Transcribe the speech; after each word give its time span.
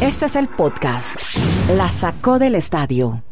Este 0.00 0.26
es 0.26 0.36
el 0.36 0.48
podcast. 0.48 1.16
La 1.76 1.90
sacó 1.90 2.38
del 2.38 2.54
estadio. 2.54 3.22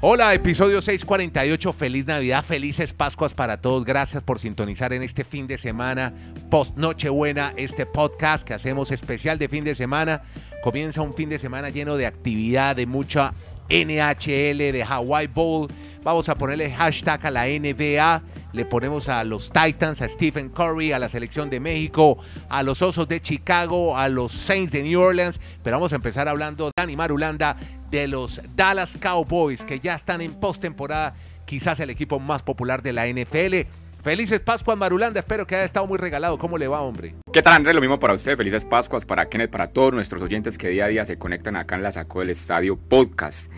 Hola, 0.00 0.34
episodio 0.34 0.80
648. 0.80 1.72
Feliz 1.72 2.06
Navidad, 2.06 2.44
felices 2.44 2.92
Pascuas 2.92 3.34
para 3.34 3.60
todos. 3.60 3.84
Gracias 3.84 4.22
por 4.22 4.38
sintonizar 4.38 4.92
en 4.92 5.02
este 5.02 5.24
fin 5.24 5.46
de 5.46 5.58
semana, 5.58 6.12
post 6.50 6.76
Nochebuena, 6.76 7.52
este 7.56 7.86
podcast 7.86 8.46
que 8.46 8.54
hacemos 8.54 8.92
especial 8.92 9.38
de 9.38 9.48
fin 9.48 9.64
de 9.64 9.74
semana. 9.74 10.22
Comienza 10.62 11.00
un 11.02 11.14
fin 11.14 11.28
de 11.28 11.38
semana 11.38 11.70
lleno 11.70 11.96
de 11.96 12.06
actividad, 12.06 12.76
de 12.76 12.86
mucha 12.86 13.34
NHL, 13.68 14.72
de 14.72 14.86
Hawaii 14.88 15.26
Bowl. 15.26 15.68
Vamos 16.02 16.28
a 16.28 16.36
ponerle 16.36 16.70
hashtag 16.70 17.26
a 17.26 17.30
la 17.30 17.46
NBA. 17.46 18.22
Le 18.52 18.64
ponemos 18.64 19.08
a 19.08 19.22
los 19.24 19.50
Titans, 19.50 20.00
a 20.02 20.08
Stephen 20.08 20.48
Curry, 20.48 20.92
a 20.92 20.98
la 20.98 21.08
selección 21.08 21.50
de 21.50 21.60
México, 21.60 22.18
a 22.48 22.62
los 22.62 22.80
Osos 22.82 23.08
de 23.08 23.20
Chicago, 23.20 23.96
a 23.96 24.08
los 24.08 24.32
Saints 24.32 24.72
de 24.72 24.82
New 24.82 25.00
Orleans. 25.00 25.40
Pero 25.62 25.76
vamos 25.76 25.92
a 25.92 25.96
empezar 25.96 26.28
hablando, 26.28 26.70
Dani 26.76 26.96
Marulanda, 26.96 27.56
de 27.90 28.08
los 28.08 28.40
Dallas 28.54 28.96
Cowboys, 29.00 29.64
que 29.64 29.80
ya 29.80 29.94
están 29.94 30.20
en 30.20 30.34
postemporada, 30.34 31.14
quizás 31.44 31.80
el 31.80 31.90
equipo 31.90 32.18
más 32.18 32.42
popular 32.42 32.82
de 32.82 32.92
la 32.92 33.06
NFL. 33.06 33.68
Felices 34.06 34.38
Pascuas, 34.38 34.78
Marulanda. 34.78 35.18
Espero 35.18 35.48
que 35.48 35.56
haya 35.56 35.64
estado 35.64 35.84
muy 35.88 35.98
regalado. 35.98 36.38
¿Cómo 36.38 36.56
le 36.58 36.68
va, 36.68 36.80
hombre? 36.80 37.16
¿Qué 37.32 37.42
tal, 37.42 37.54
Andrés? 37.54 37.74
Lo 37.74 37.80
mismo 37.80 37.98
para 37.98 38.14
usted. 38.14 38.36
Felices 38.36 38.64
Pascuas 38.64 39.04
para 39.04 39.28
Kenneth, 39.28 39.50
para 39.50 39.66
todos 39.66 39.92
nuestros 39.92 40.22
oyentes 40.22 40.56
que 40.56 40.68
día 40.68 40.84
a 40.84 40.88
día 40.88 41.04
se 41.04 41.18
conectan 41.18 41.56
acá 41.56 41.74
en 41.74 41.82
la 41.82 41.90
Sacó 41.90 42.20
del 42.20 42.30
Estadio 42.30 42.76
Podcast. 42.76 43.52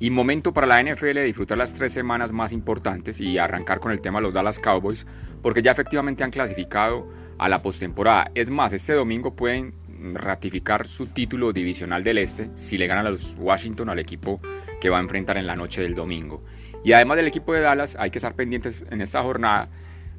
Y 0.00 0.10
momento 0.10 0.52
para 0.52 0.66
la 0.66 0.82
NFL 0.82 1.14
de 1.14 1.24
disfrutar 1.24 1.56
las 1.56 1.74
tres 1.74 1.92
semanas 1.92 2.32
más 2.32 2.52
importantes 2.52 3.20
y 3.20 3.38
arrancar 3.38 3.80
con 3.80 3.92
el 3.92 4.00
tema 4.00 4.18
de 4.18 4.24
los 4.24 4.34
Dallas 4.34 4.58
Cowboys, 4.58 5.06
porque 5.40 5.62
ya 5.62 5.70
efectivamente 5.70 6.24
han 6.24 6.30
clasificado 6.30 7.06
a 7.38 7.48
la 7.48 7.62
postemporada. 7.62 8.30
Es 8.34 8.50
más, 8.50 8.72
este 8.72 8.92
domingo 8.94 9.34
pueden 9.34 9.74
ratificar 10.12 10.86
su 10.86 11.06
título 11.06 11.52
divisional 11.52 12.02
del 12.02 12.18
Este 12.18 12.50
si 12.54 12.76
le 12.76 12.86
ganan 12.86 13.06
a 13.06 13.10
los 13.10 13.36
Washington 13.38 13.88
al 13.88 13.98
equipo 13.98 14.40
que 14.80 14.90
va 14.90 14.98
a 14.98 15.00
enfrentar 15.00 15.38
en 15.38 15.46
la 15.46 15.56
noche 15.56 15.80
del 15.80 15.94
domingo. 15.94 16.40
Y 16.84 16.92
además 16.92 17.16
del 17.16 17.28
equipo 17.28 17.54
de 17.54 17.60
Dallas, 17.60 17.96
hay 17.98 18.10
que 18.10 18.18
estar 18.18 18.34
pendientes 18.34 18.84
en 18.90 19.00
esta 19.00 19.22
jornada. 19.22 19.70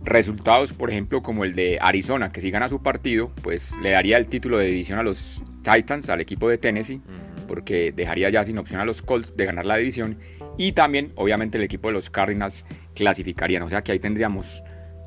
Resultados, 0.03 0.73
por 0.73 0.90
ejemplo, 0.90 1.22
como 1.22 1.44
el 1.44 1.53
de 1.53 1.78
Arizona, 1.81 2.31
que 2.31 2.42
si 2.42 2.50
gana 2.50 2.70
su 2.70 2.81
partido, 2.81 3.31
pues 3.44 3.76
le 3.81 3.92
daría 3.92 4.18
el 4.18 4.28
título 4.28 4.58
de 4.58 4.66
división 4.66 5.00
a 5.00 5.03
los 5.03 5.44
Titans, 5.64 6.09
al 6.09 6.22
equipo 6.22 6.50
de 6.50 6.58
Tennessee 6.58 7.02
porque 7.48 7.92
dejaría 7.92 8.30
ya 8.30 8.44
sin 8.44 8.58
opción 8.58 8.80
a 8.80 8.86
los 8.86 9.02
Colts 9.02 9.36
de 9.36 9.46
ganar 9.46 9.66
la 9.66 9.78
división 9.78 10.18
y 10.58 10.72
también 10.72 11.12
obviamente 11.16 11.58
el 11.58 11.64
equipo 11.64 11.88
de 11.90 11.94
los 11.94 12.10
Cardinals 12.10 12.66
clasificarían, 12.94 13.64
o 13.64 13.70
sea 13.70 13.82
que 13.82 13.92
ahí 13.92 14.00
tendríamos 14.00 14.64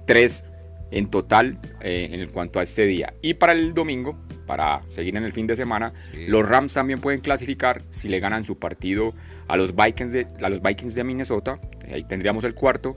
tres 0.06 0.45
en 0.91 1.11
total 1.11 1.58
eh, 1.80 2.08
en 2.12 2.28
cuanto 2.28 2.58
a 2.58 2.62
este 2.62 2.86
día. 2.86 3.12
Y 3.22 3.34
para 3.34 3.53
el 3.53 3.75
domingo, 3.75 4.19
para 4.47 4.83
seguir 4.89 5.17
en 5.17 5.25
el 5.25 5.33
fin 5.33 5.47
de 5.47 5.56
semana, 5.56 5.92
los 6.27 6.48
Rams 6.48 6.72
también 6.72 7.00
pueden 7.00 7.20
clasificar 7.20 7.83
si 7.91 8.08
le 8.08 8.20
ganan 8.20 8.45
su 8.45 8.58
partido 8.58 9.12
a 9.48 9.56
los 9.56 9.75
Vikings 9.75 10.12
de, 10.12 10.27
a 10.42 10.48
los 10.48 10.62
Vikings 10.62 10.95
de 10.95 11.05
Minnesota, 11.05 11.61
ahí 11.92 12.05
tendríamos 12.05 12.45
el 12.45 12.55
cuarto. 12.55 12.97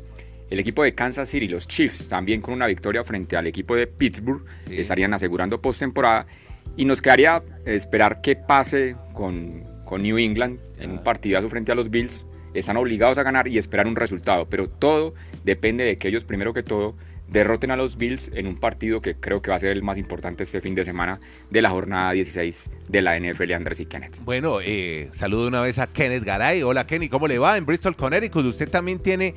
El 0.50 0.60
equipo 0.60 0.84
de 0.84 0.94
Kansas 0.94 1.30
City, 1.30 1.48
los 1.48 1.66
Chiefs, 1.66 2.10
también 2.10 2.42
con 2.42 2.54
una 2.54 2.68
victoria 2.68 3.06
frente 3.06 3.38
al 3.38 3.48
equipo 3.48 3.74
de 3.74 3.88
Pittsburgh, 3.88 4.44
estarían 4.70 5.14
asegurando 5.14 5.62
postemporada. 5.62 6.28
Y 6.78 6.86
nos 6.86 7.02
quedaría 7.02 7.42
esperar 7.66 8.22
qué 8.22 8.36
pase 8.36 8.96
con, 9.14 9.64
con 9.86 10.02
New 10.04 10.18
England 10.18 10.60
en 10.80 10.92
un 10.92 11.04
partidazo 11.04 11.50
frente 11.50 11.72
a 11.72 11.76
los 11.76 11.90
Bills. 11.90 12.26
Están 12.54 12.78
obligados 12.78 13.18
a 13.18 13.24
ganar 13.24 13.48
y 13.48 13.58
esperar 13.58 13.88
un 13.88 13.96
resultado, 13.96 14.46
pero 14.50 14.68
todo 14.68 15.14
depende 15.44 15.84
de 15.84 15.98
que 15.98 16.10
ellos, 16.10 16.24
primero 16.24 16.54
que 16.54 16.64
todo, 16.64 16.94
derroten 17.32 17.72
a 17.72 17.78
los 17.78 17.98
Bills 17.98 18.32
en 18.34 18.46
un 18.46 18.60
partido 18.60 19.00
que 19.00 19.16
creo 19.16 19.42
que 19.42 19.52
va 19.52 19.56
a 19.56 19.60
ser 19.60 19.72
el 19.72 19.84
más 19.84 19.98
importante 19.98 20.44
este 20.44 20.60
fin 20.60 20.76
de 20.76 20.84
semana 20.84 21.18
de 21.50 21.62
la 21.62 21.70
jornada 21.70 22.12
16 22.12 22.70
de 22.90 23.02
la 23.02 23.18
NFL, 23.18 23.54
Andrés 23.54 23.80
y 23.80 23.86
Kenneth. 23.86 24.20
Bueno, 24.24 24.60
eh, 24.62 25.10
saludo 25.18 25.48
una 25.48 25.62
vez 25.62 25.80
a 25.80 25.88
Kenneth 25.88 26.24
Garay. 26.24 26.62
Hola 26.62 26.86
Kenny, 26.86 27.08
¿cómo 27.08 27.28
le 27.28 27.40
va? 27.40 27.58
En 27.58 27.66
Bristol, 27.66 27.96
Connecticut, 27.96 28.46
usted 28.46 28.70
también 28.70 29.00
tiene 29.00 29.34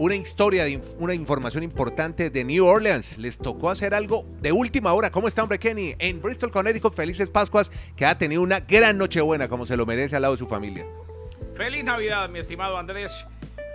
una 0.00 0.14
historia, 0.14 0.64
de, 0.64 0.80
una 0.98 1.12
información 1.12 1.62
importante 1.62 2.30
de 2.30 2.42
New 2.42 2.64
Orleans. 2.64 3.18
Les 3.18 3.36
tocó 3.36 3.68
hacer 3.68 3.92
algo 3.92 4.24
de 4.40 4.50
última 4.50 4.94
hora. 4.94 5.10
¿Cómo 5.10 5.28
está, 5.28 5.42
hombre 5.42 5.58
Kenny? 5.58 5.94
En 5.98 6.22
Bristol, 6.22 6.50
Connecticut, 6.50 6.94
felices 6.94 7.28
Pascuas, 7.28 7.70
que 7.96 8.06
ha 8.06 8.16
tenido 8.16 8.40
una 8.40 8.60
gran 8.60 8.96
Nochebuena, 8.96 9.48
como 9.48 9.66
se 9.66 9.76
lo 9.76 9.84
merece 9.84 10.16
al 10.16 10.22
lado 10.22 10.34
de 10.34 10.38
su 10.38 10.46
familia. 10.46 10.86
Feliz 11.54 11.84
Navidad, 11.84 12.30
mi 12.30 12.38
estimado 12.38 12.78
Andrés. 12.78 13.12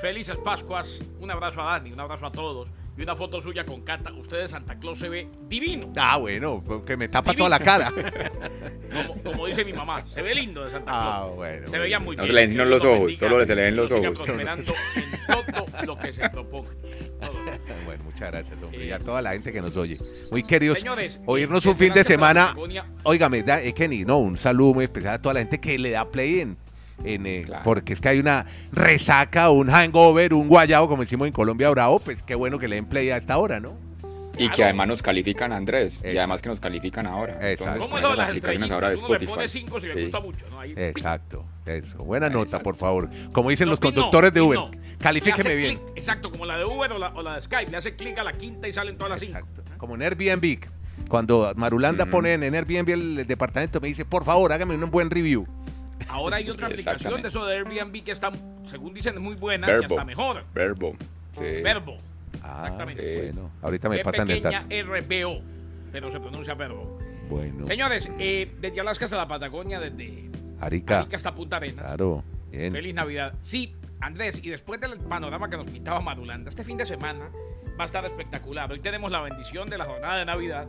Felices 0.02 0.38
Pascuas. 0.38 1.00
Un 1.20 1.30
abrazo 1.30 1.62
a 1.62 1.74
Dani, 1.74 1.92
un 1.92 2.00
abrazo 2.00 2.26
a 2.26 2.32
todos 2.32 2.70
y 2.98 3.02
una 3.02 3.16
foto 3.16 3.42
suya 3.42 3.66
con 3.66 3.82
Cata. 3.82 4.12
Usted 4.14 4.40
de 4.42 4.48
Santa 4.48 4.78
Claus 4.80 5.00
se 5.00 5.10
ve 5.10 5.28
divino. 5.48 5.92
Ah, 5.98 6.18
bueno, 6.18 6.64
que 6.86 6.96
me 6.96 7.08
tapa 7.08 7.34
toda 7.34 7.50
la 7.50 7.60
cara. 7.60 7.92
como, 9.24 9.48
dice 9.48 9.66
mi 9.66 9.74
mamá, 9.74 10.06
se 10.08 10.22
ve 10.22 10.34
lindo 10.34 10.64
de 10.64 10.72
Santa 10.72 10.92
Claus. 10.92 11.06
Ah, 11.06 11.30
bueno. 11.36 11.70
Se 11.70 11.78
veía 11.78 12.00
muy 12.00 12.16
bien. 12.16 12.22
No 12.22 12.28
se 12.28 12.34
le 12.34 12.48
ven 12.48 12.70
los 12.70 12.84
ojos, 12.84 13.18
solo 13.18 13.46
se 13.46 13.56
le 13.56 13.64
ven 13.64 13.76
los 13.76 13.92
ojos. 13.92 14.18
prosperando 14.20 14.74
en 14.96 15.46
todo 15.46 15.86
lo 15.86 15.98
que 15.98 16.14
se 16.14 16.30
proponga. 16.30 16.70
Bueno, 17.86 18.04
muchas 18.04 18.32
gracias, 18.32 18.62
hombre. 18.62 18.86
y 18.86 18.92
a 18.92 19.00
toda 19.00 19.22
la 19.22 19.32
gente 19.32 19.52
que 19.52 19.62
nos 19.62 19.76
oye. 19.76 19.98
Muy 20.32 20.44
queridos, 20.44 20.80
Señores, 20.80 21.20
oírnos 21.26 21.66
un 21.66 21.78
fin 21.78 21.94
de 21.94 22.04
semana. 22.04 22.56
Óigame, 23.04 23.44
eh, 23.46 23.74
Kenny, 23.74 24.06
no, 24.06 24.20
un 24.20 24.38
saludo 24.38 24.76
muy 24.76 24.86
especial 24.86 25.16
a 25.16 25.22
toda 25.22 25.34
la 25.36 25.40
gente 25.42 25.60
que 25.60 25.78
le 25.78 25.92
da 25.92 26.10
play 26.10 26.42
en 26.42 26.58
eh, 27.04 27.46
porque 27.64 27.94
es 27.94 28.02
que 28.02 28.10
hay 28.10 28.20
una 28.20 28.46
resaca, 28.72 29.50
un 29.50 29.70
hangover, 29.70 30.34
un 30.34 30.48
guayao, 30.48 30.88
como 30.88 31.04
decimos 31.04 31.28
en 31.28 31.34
Colombia, 31.34 31.70
bravo, 31.70 32.00
pues 32.00 32.24
qué 32.24 32.36
bueno 32.36 32.58
que 32.60 32.68
le 32.68 32.76
den 32.76 32.86
play 32.86 33.10
a 33.10 33.18
esta 33.18 33.38
hora, 33.38 33.60
¿no? 33.60 33.86
Y 34.38 34.50
que 34.50 34.64
además 34.64 34.88
nos 34.88 35.02
califican, 35.02 35.54
Andrés. 35.54 36.02
Y 36.04 36.18
además 36.18 36.42
que 36.42 36.50
nos 36.50 36.60
califican 36.60 37.08
ahora. 37.08 37.38
Entonces, 37.52 37.88
¿Cómo 37.88 38.00
las 38.00 38.30
aplicaciones 38.30 38.72
ahora 38.72 38.90
de 38.90 38.96
Spotify. 38.96 39.26
Uno 39.26 39.36
pone 39.36 39.48
cinco 39.48 39.80
si 39.80 39.88
le 39.88 40.02
gusta 40.04 40.20
mucho, 40.20 40.50
¿no? 40.50 40.60
Ahí, 40.60 40.74
exacto, 40.76 41.46
eso. 41.66 41.98
Buena 42.00 42.30
nota, 42.30 42.60
por 42.60 42.76
favor. 42.76 43.10
Como 43.32 43.50
dicen 43.50 43.70
los 43.70 43.80
conductores 43.80 44.34
de 44.34 44.42
Uber, 44.42 44.60
califíqueme 45.00 45.56
bien. 45.56 45.82
exacto, 45.96 46.32
como 46.32 46.46
la 46.46 46.58
de 46.58 46.66
Uber 46.66 46.92
o 46.92 47.24
la, 47.24 47.36
de 47.36 47.42
Skype. 47.42 47.72
Le 47.72 47.78
hace 47.78 47.96
clic 47.96 48.18
a 48.20 48.24
la 48.24 48.34
quinta 48.34 48.68
y 48.68 48.74
salen 48.74 48.98
todas 48.98 49.12
las 49.12 49.20
cinco. 49.20 49.48
Como 49.78 49.96
en 49.96 50.02
Airbnb. 50.02 50.60
Cuando 51.08 51.54
Marulanda 51.56 52.06
pone 52.06 52.34
en 52.34 52.56
Airbnb 52.56 52.90
el 52.90 53.28
departamento, 53.28 53.80
me 53.80 53.88
dice, 53.88 54.06
por 54.06 54.26
favor, 54.26 54.52
hágame 54.52 54.76
un 54.76 54.92
buen 54.92 55.10
review. 55.10 55.46
Ahora 56.08 56.38
hay 56.38 56.50
otra 56.50 56.68
aplicación 56.68 57.22
de 57.22 57.28
eso 57.28 57.46
de 57.46 57.58
Airbnb 57.58 58.04
que 58.04 58.12
está, 58.12 58.32
según 58.66 58.94
dicen, 58.94 59.22
muy 59.22 59.36
buena 59.36 59.68
y 59.68 59.84
hasta 59.84 60.06
mejor. 60.06 60.44
Verbo. 60.54 60.94
Verbo. 61.40 61.98
Ah, 62.44 62.62
Exactamente. 62.64 63.22
Bueno, 63.22 63.52
ahorita 63.62 63.90
me 63.90 64.00
pasan 64.04 64.30
el 64.30 64.42
dato. 64.42 64.68
RBO, 64.70 65.42
pero 65.92 66.12
se 66.12 66.20
pronuncia 66.20 66.54
verbo. 66.54 67.00
Bueno. 67.30 67.66
Señores, 67.66 68.10
eh, 68.20 68.52
desde 68.60 68.82
Alaska 68.82 69.06
hasta 69.06 69.18
la 69.18 69.28
Patagonia, 69.28 69.80
desde 69.80 70.30
Arica, 70.62 71.00
Arica 71.00 71.16
hasta 71.16 71.34
Punta 71.34 71.58
Arenas. 71.58 71.84
Claro. 71.86 72.24
Feliz 72.52 72.94
Navidad. 72.94 73.34
Sí, 73.42 73.76
Andrés, 74.00 74.40
y 74.44 74.50
después 74.50 74.80
del 74.80 74.98
panorama 75.00 75.50
que 75.50 75.58
nos 75.58 75.68
pintaba 75.68 76.00
Madulanda, 76.02 76.50
este 76.50 76.64
fin 76.64 76.78
de 76.78 76.86
semana 76.86 77.30
va 77.80 77.84
a 77.84 77.88
estar 77.88 78.06
espectacular. 78.06 78.72
Hoy 78.72 78.80
tenemos 78.80 79.12
la 79.12 79.22
bendición 79.22 79.70
de 79.70 79.78
la 79.78 79.86
jornada 79.86 80.18
de 80.18 80.26
Navidad 80.26 80.68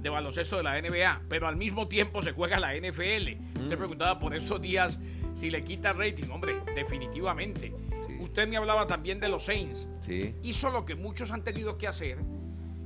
de 0.00 0.08
baloncesto 0.08 0.56
de 0.56 0.62
la 0.62 0.80
NBA, 0.80 1.22
pero 1.28 1.46
al 1.46 1.56
mismo 1.56 1.88
tiempo 1.88 2.22
se 2.22 2.32
juega 2.32 2.58
la 2.58 2.74
NFL. 2.74 3.60
Usted 3.60 3.76
mm. 3.76 3.78
preguntaba 3.78 4.18
por 4.18 4.34
estos 4.34 4.60
días 4.60 4.98
si 5.34 5.50
le 5.50 5.62
quita 5.62 5.92
rating. 5.92 6.28
Hombre, 6.30 6.60
definitivamente. 6.74 7.72
Usted 8.20 8.48
me 8.48 8.56
hablaba 8.56 8.86
también 8.86 9.20
de 9.20 9.28
los 9.28 9.44
Saints. 9.44 9.86
Sí. 10.00 10.34
Hizo 10.42 10.70
lo 10.70 10.84
que 10.84 10.94
muchos 10.94 11.30
han 11.30 11.42
tenido 11.42 11.76
que 11.76 11.86
hacer, 11.86 12.18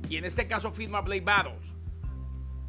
y 0.09 0.17
en 0.17 0.25
este 0.25 0.47
caso 0.47 0.71
firma 0.71 1.01
Blake 1.01 1.23
Battles. 1.25 1.75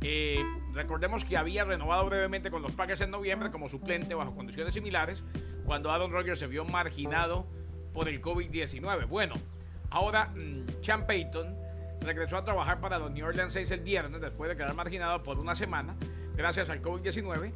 Eh, 0.03 0.45
recordemos 0.73 1.25
que 1.25 1.37
había 1.37 1.65
renovado 1.65 2.07
brevemente 2.07 2.51
con 2.51 2.63
los 2.63 2.73
Packers 2.73 3.01
en 3.01 3.11
noviembre 3.11 3.51
como 3.51 3.69
suplente 3.69 4.15
bajo 4.15 4.35
condiciones 4.35 4.75
similares 4.75 5.23
cuando 5.65 5.91
Aaron 5.91 6.13
Rodgers 6.13 6.39
se 6.39 6.47
vio 6.47 6.65
marginado 6.65 7.47
por 7.93 8.09
el 8.09 8.21
COVID-19. 8.21 9.09
Bueno, 9.09 9.35
ahora 9.91 10.33
Chan 10.83 11.01
mm, 11.01 11.07
Payton 11.07 11.66
regresó 12.01 12.37
a 12.37 12.45
trabajar 12.45 12.81
para 12.81 12.99
los 12.99 13.11
New 13.11 13.27
Orleans 13.27 13.53
Saints 13.53 13.71
el 13.71 13.81
viernes 13.81 14.21
después 14.21 14.51
de 14.51 14.57
quedar 14.57 14.75
marginado 14.75 15.23
por 15.23 15.39
una 15.39 15.55
semana 15.55 15.95
gracias 16.37 16.71
al 16.71 16.83
COVID-19. 16.83 17.53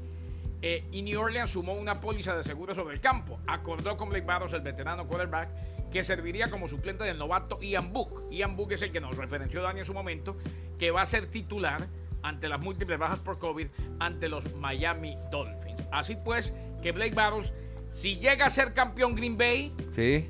Eh, 0.62 0.84
y 0.92 1.02
New 1.02 1.20
Orleans 1.20 1.50
sumó 1.50 1.72
una 1.72 2.00
póliza 2.00 2.36
de 2.36 2.44
seguro 2.44 2.74
sobre 2.74 2.94
el 2.94 3.00
campo. 3.00 3.40
Acordó 3.46 3.96
con 3.96 4.10
Blake 4.10 4.26
Barros, 4.26 4.52
el 4.52 4.60
veterano 4.60 5.06
quarterback, 5.06 5.48
que 5.90 6.04
serviría 6.04 6.50
como 6.50 6.68
suplente 6.68 7.04
del 7.04 7.18
novato 7.18 7.58
Ian 7.62 7.92
Book. 7.92 8.30
Ian 8.30 8.56
Book 8.56 8.72
es 8.72 8.82
el 8.82 8.92
que 8.92 9.00
nos 9.00 9.16
referenció 9.16 9.62
Dani 9.62 9.80
en 9.80 9.86
su 9.86 9.94
momento, 9.94 10.36
que 10.78 10.90
va 10.90 11.02
a 11.02 11.06
ser 11.06 11.26
titular 11.28 11.88
ante 12.22 12.48
las 12.48 12.60
múltiples 12.60 12.98
bajas 12.98 13.18
por 13.20 13.38
COVID 13.38 13.68
ante 13.98 14.28
los 14.28 14.54
Miami 14.56 15.16
Dolphins. 15.30 15.82
Así 15.90 16.16
pues, 16.22 16.52
que 16.82 16.92
Blake 16.92 17.14
Barros, 17.14 17.52
si 17.92 18.16
llega 18.16 18.46
a 18.46 18.50
ser 18.50 18.74
campeón 18.74 19.14
Green 19.14 19.38
Bay, 19.38 19.72
¿Sí? 19.94 20.28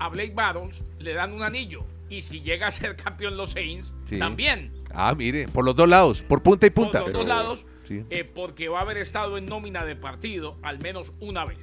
a 0.00 0.08
Blake 0.08 0.34
Barros 0.34 0.82
le 0.98 1.14
dan 1.14 1.32
un 1.32 1.42
anillo 1.42 1.84
y 2.12 2.22
si 2.22 2.42
llega 2.42 2.66
a 2.66 2.70
ser 2.70 2.94
campeón 2.96 3.36
los 3.36 3.52
Saints, 3.52 3.92
también. 4.18 4.70
Ah, 4.92 5.14
mire, 5.16 5.48
por 5.48 5.64
los 5.64 5.74
dos 5.74 5.88
lados, 5.88 6.22
por 6.22 6.42
punta 6.42 6.66
y 6.66 6.70
punta. 6.70 7.00
Por 7.00 7.08
los 7.08 7.20
dos 7.20 7.26
lados, 7.26 7.66
eh, 7.88 8.24
porque 8.24 8.68
va 8.68 8.80
a 8.80 8.82
haber 8.82 8.98
estado 8.98 9.38
en 9.38 9.46
nómina 9.46 9.84
de 9.84 9.96
partido 9.96 10.58
al 10.62 10.78
menos 10.78 11.12
una 11.20 11.46
vez. 11.46 11.58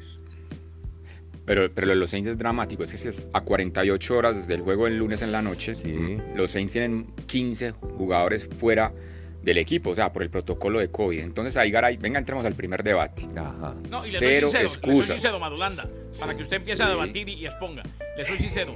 Pero, 1.46 1.72
pero 1.72 1.88
lo 1.88 1.94
de 1.94 2.00
los 2.00 2.10
Saints 2.10 2.30
es 2.30 2.38
dramático, 2.38 2.84
es 2.84 2.92
que 2.92 2.98
si 2.98 3.08
es 3.08 3.28
a 3.34 3.42
48 3.42 4.18
horas 4.18 4.36
desde 4.36 4.56
el 4.56 4.62
juego 4.62 4.86
del 4.86 4.98
lunes 4.98 5.22
en 5.22 5.32
la 5.32 5.42
noche. 5.42 5.76
Sí. 5.76 6.18
Los 6.36 6.52
Saints 6.52 6.74
tienen 6.74 7.08
15 7.28 7.72
jugadores 7.72 8.50
fuera 8.56 8.92
del 9.42 9.58
equipo, 9.58 9.92
o 9.92 9.96
sea, 9.96 10.12
por 10.12 10.24
el 10.24 10.30
protocolo 10.30 10.80
de 10.80 10.90
COVID. 10.92 11.20
Entonces 11.20 11.56
ahí, 11.58 11.72
Garay, 11.72 11.98
venga, 11.98 12.20
entremos 12.20 12.46
al 12.46 12.56
primer 12.56 12.84
debate. 12.84 13.28
Ajá. 13.36 13.76
No, 13.90 14.06
y 14.06 14.12
le 14.12 14.20
Cero 14.20 14.50
soy 14.50 14.60
sincero, 14.60 14.60
le 14.60 14.66
excusas. 14.66 15.08
soy 15.08 15.16
sincero, 15.16 15.40
Madulanda, 15.40 15.90
para 16.20 16.36
que 16.36 16.44
usted 16.44 16.58
empiece 16.58 16.84
a 16.84 16.90
debatir 16.90 17.30
y, 17.30 17.34
y 17.34 17.46
exponga. 17.46 17.84
Le 18.18 18.24
soy 18.24 18.38
sincero. 18.38 18.76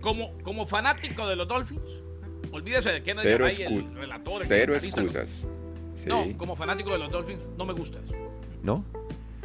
Como, 0.00 0.38
como 0.38 0.66
fanático 0.66 1.26
de 1.26 1.36
los 1.36 1.48
Dolphins, 1.48 1.82
olvídese 2.52 2.92
de 2.92 3.02
Kennedy 3.02 3.22
Cero, 3.22 3.44
Garay, 3.44 3.62
el 3.62 3.94
relator, 3.94 4.40
el 4.40 4.46
cero 4.46 4.74
excusas. 4.74 5.48
Sí. 5.94 6.08
No, 6.08 6.26
como 6.36 6.54
fanático 6.54 6.92
de 6.92 6.98
los 6.98 7.10
Dolphins, 7.10 7.40
no 7.56 7.66
me 7.66 7.72
gusta 7.72 7.98
eso. 8.04 8.14
¿No? 8.62 8.84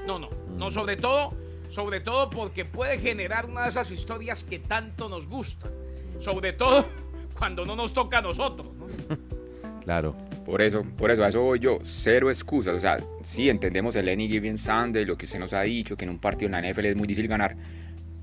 No, 0.05 0.19
no, 0.19 0.29
no, 0.55 0.69
sobre 0.69 0.97
todo, 0.97 1.31
sobre 1.69 1.99
todo 1.99 2.29
porque 2.29 2.65
puede 2.65 2.99
generar 2.99 3.45
una 3.45 3.63
de 3.63 3.69
esas 3.69 3.89
historias 3.89 4.43
que 4.43 4.59
tanto 4.59 5.09
nos 5.09 5.25
gustan. 5.27 5.71
Sobre 6.19 6.53
todo 6.53 6.85
cuando 7.37 7.65
no 7.65 7.75
nos 7.75 7.93
toca 7.93 8.19
a 8.19 8.21
nosotros. 8.21 8.67
Claro. 9.83 10.15
Por 10.45 10.61
eso, 10.61 10.83
por 10.97 11.11
eso, 11.11 11.23
a 11.23 11.29
eso 11.29 11.41
voy 11.41 11.59
yo, 11.59 11.79
cero 11.83 12.29
excusas. 12.29 12.73
O 12.73 12.79
sea, 12.79 13.03
sí 13.23 13.49
entendemos 13.49 13.95
el 13.95 14.07
Any 14.09 14.27
Given 14.29 14.57
Sunday, 14.57 15.05
lo 15.05 15.17
que 15.17 15.25
usted 15.25 15.39
nos 15.39 15.53
ha 15.53 15.61
dicho, 15.61 15.95
que 15.97 16.05
en 16.05 16.11
un 16.11 16.19
partido 16.19 16.47
en 16.47 16.51
la 16.53 16.61
NFL 16.71 16.85
es 16.85 16.95
muy 16.95 17.07
difícil 17.07 17.27
ganar, 17.29 17.55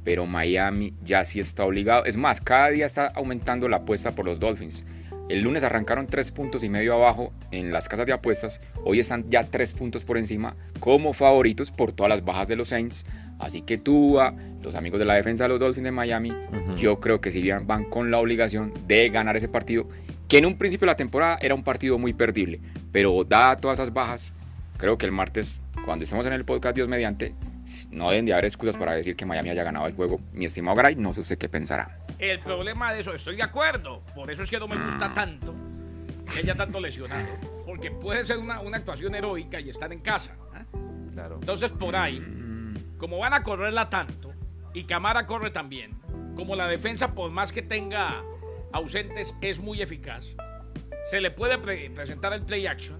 pero 0.04 0.26
Miami 0.26 0.94
ya 1.04 1.24
sí 1.24 1.40
está 1.40 1.64
obligado. 1.64 2.04
Es 2.06 2.16
más, 2.16 2.40
cada 2.40 2.70
día 2.70 2.86
está 2.86 3.08
aumentando 3.08 3.68
la 3.68 3.78
apuesta 3.78 4.12
por 4.12 4.24
los 4.24 4.40
Dolphins. 4.40 4.84
El 5.28 5.42
lunes 5.42 5.62
arrancaron 5.62 6.06
tres 6.08 6.32
puntos 6.32 6.64
y 6.64 6.68
medio 6.68 6.92
abajo 6.94 7.32
en 7.52 7.72
las 7.72 7.88
casas 7.88 8.04
de 8.06 8.12
apuestas. 8.12 8.60
Hoy 8.84 8.98
están 8.98 9.30
ya 9.30 9.44
tres 9.44 9.72
puntos 9.74 10.02
por 10.02 10.18
encima 10.18 10.54
como 10.80 11.12
favoritos 11.12 11.70
por 11.70 11.92
todas 11.92 12.10
las 12.10 12.24
bajas 12.24 12.48
de 12.48 12.56
los 12.56 12.68
Saints. 12.68 13.04
Así 13.38 13.62
que 13.62 13.78
Tua, 13.78 14.34
los 14.60 14.74
amigos 14.74 14.98
de 14.98 15.04
la 15.04 15.14
defensa 15.14 15.44
de 15.44 15.50
los 15.50 15.60
Dolphins 15.60 15.84
de 15.84 15.92
Miami, 15.92 16.32
yo 16.76 16.98
creo 16.98 17.20
que 17.20 17.30
van- 17.48 17.66
van 17.66 17.84
con 17.84 18.10
la 18.10 18.18
obligación 18.18 18.72
de 18.88 19.08
ganar 19.10 19.36
ese 19.36 19.48
partido, 19.48 19.86
que 20.30 20.38
en 20.38 20.46
un 20.46 20.56
principio 20.56 20.86
de 20.86 20.92
la 20.92 20.96
temporada 20.96 21.38
era 21.42 21.56
un 21.56 21.64
partido 21.64 21.98
muy 21.98 22.12
perdible. 22.12 22.60
Pero 22.92 23.24
dada 23.24 23.56
todas 23.56 23.80
esas 23.80 23.92
bajas, 23.92 24.32
creo 24.78 24.96
que 24.96 25.04
el 25.04 25.10
martes, 25.10 25.60
cuando 25.84 26.04
estemos 26.04 26.24
en 26.24 26.32
el 26.32 26.44
podcast 26.44 26.76
Dios 26.76 26.88
mediante, 26.88 27.34
no 27.90 28.10
deben 28.10 28.26
de 28.26 28.32
haber 28.32 28.44
excusas 28.44 28.76
para 28.76 28.94
decir 28.94 29.16
que 29.16 29.26
Miami 29.26 29.50
haya 29.50 29.64
ganado 29.64 29.88
el 29.88 29.92
juego. 29.92 30.20
Mi 30.32 30.44
estimado 30.44 30.76
Gray, 30.76 30.94
no 30.94 31.12
sé 31.12 31.22
usted 31.22 31.36
qué 31.36 31.48
pensará. 31.48 31.98
El 32.20 32.38
problema 32.38 32.92
de 32.92 33.00
eso, 33.00 33.12
estoy 33.12 33.34
de 33.34 33.42
acuerdo. 33.42 34.04
Por 34.14 34.30
eso 34.30 34.44
es 34.44 34.50
que 34.50 34.60
no 34.60 34.68
me 34.68 34.76
gusta 34.76 35.12
tanto 35.12 35.52
que 36.32 36.38
haya 36.38 36.54
tanto 36.54 36.78
lesionado. 36.78 37.26
Porque 37.66 37.90
puede 37.90 38.24
ser 38.24 38.38
una, 38.38 38.60
una 38.60 38.76
actuación 38.76 39.16
heroica 39.16 39.58
y 39.58 39.68
estar 39.68 39.92
en 39.92 40.00
casa. 40.00 40.36
¿ah? 40.54 40.64
Claro. 41.12 41.38
Entonces, 41.40 41.72
por 41.72 41.96
ahí, 41.96 42.22
como 42.98 43.18
van 43.18 43.34
a 43.34 43.42
correrla 43.42 43.90
tanto, 43.90 44.32
y 44.74 44.84
Camara 44.84 45.26
corre 45.26 45.50
también, 45.50 45.98
como 46.36 46.54
la 46.54 46.68
defensa, 46.68 47.10
por 47.10 47.32
más 47.32 47.50
que 47.50 47.62
tenga 47.62 48.22
ausentes, 48.72 49.34
es 49.40 49.58
muy 49.58 49.82
eficaz, 49.82 50.26
se 51.10 51.20
le 51.20 51.30
puede 51.30 51.58
pre- 51.58 51.90
presentar 51.90 52.32
el 52.32 52.42
play 52.42 52.66
action 52.66 52.98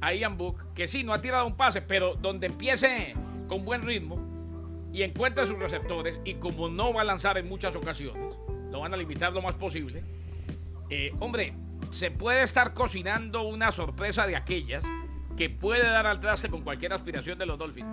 a 0.00 0.14
Ian 0.14 0.36
Book, 0.36 0.72
que 0.74 0.88
sí, 0.88 1.04
no 1.04 1.12
ha 1.12 1.20
tirado 1.20 1.46
un 1.46 1.56
pase, 1.56 1.82
pero 1.82 2.14
donde 2.14 2.46
empiece 2.46 3.14
con 3.48 3.64
buen 3.64 3.82
ritmo 3.82 4.88
y 4.92 5.02
encuentre 5.02 5.46
sus 5.46 5.58
receptores, 5.58 6.18
y 6.24 6.34
como 6.34 6.68
no 6.68 6.92
va 6.92 7.02
a 7.02 7.04
lanzar 7.04 7.38
en 7.38 7.48
muchas 7.48 7.76
ocasiones, 7.76 8.34
lo 8.70 8.80
van 8.80 8.94
a 8.94 8.96
limitar 8.96 9.32
lo 9.32 9.42
más 9.42 9.54
posible. 9.54 10.02
eh, 10.90 11.12
hombre, 11.20 11.54
se 11.90 12.10
puede 12.10 12.42
estar 12.42 12.72
cocinando 12.74 13.42
una 13.42 13.72
sorpresa 13.72 14.26
de 14.26 14.36
aquellas 14.36 14.84
que 15.36 15.50
puede 15.50 15.82
dar 15.82 16.06
al 16.06 16.20
traste 16.20 16.48
con 16.48 16.62
cualquier 16.62 16.92
aspiración 16.92 17.38
de 17.38 17.46
los 17.46 17.58
Dolphins. 17.58 17.88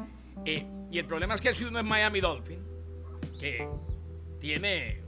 Eh, 0.46 0.66
y 0.92 1.00
el 1.00 1.06
problema 1.06 1.36
es 1.36 1.42
que 1.42 1.54
si 1.56 1.64
uno 1.64 1.80
es 1.80 1.86
Miami 1.86 2.20
Dolphin, 2.22 2.60
que 3.40 3.68
tiene 4.40 5.02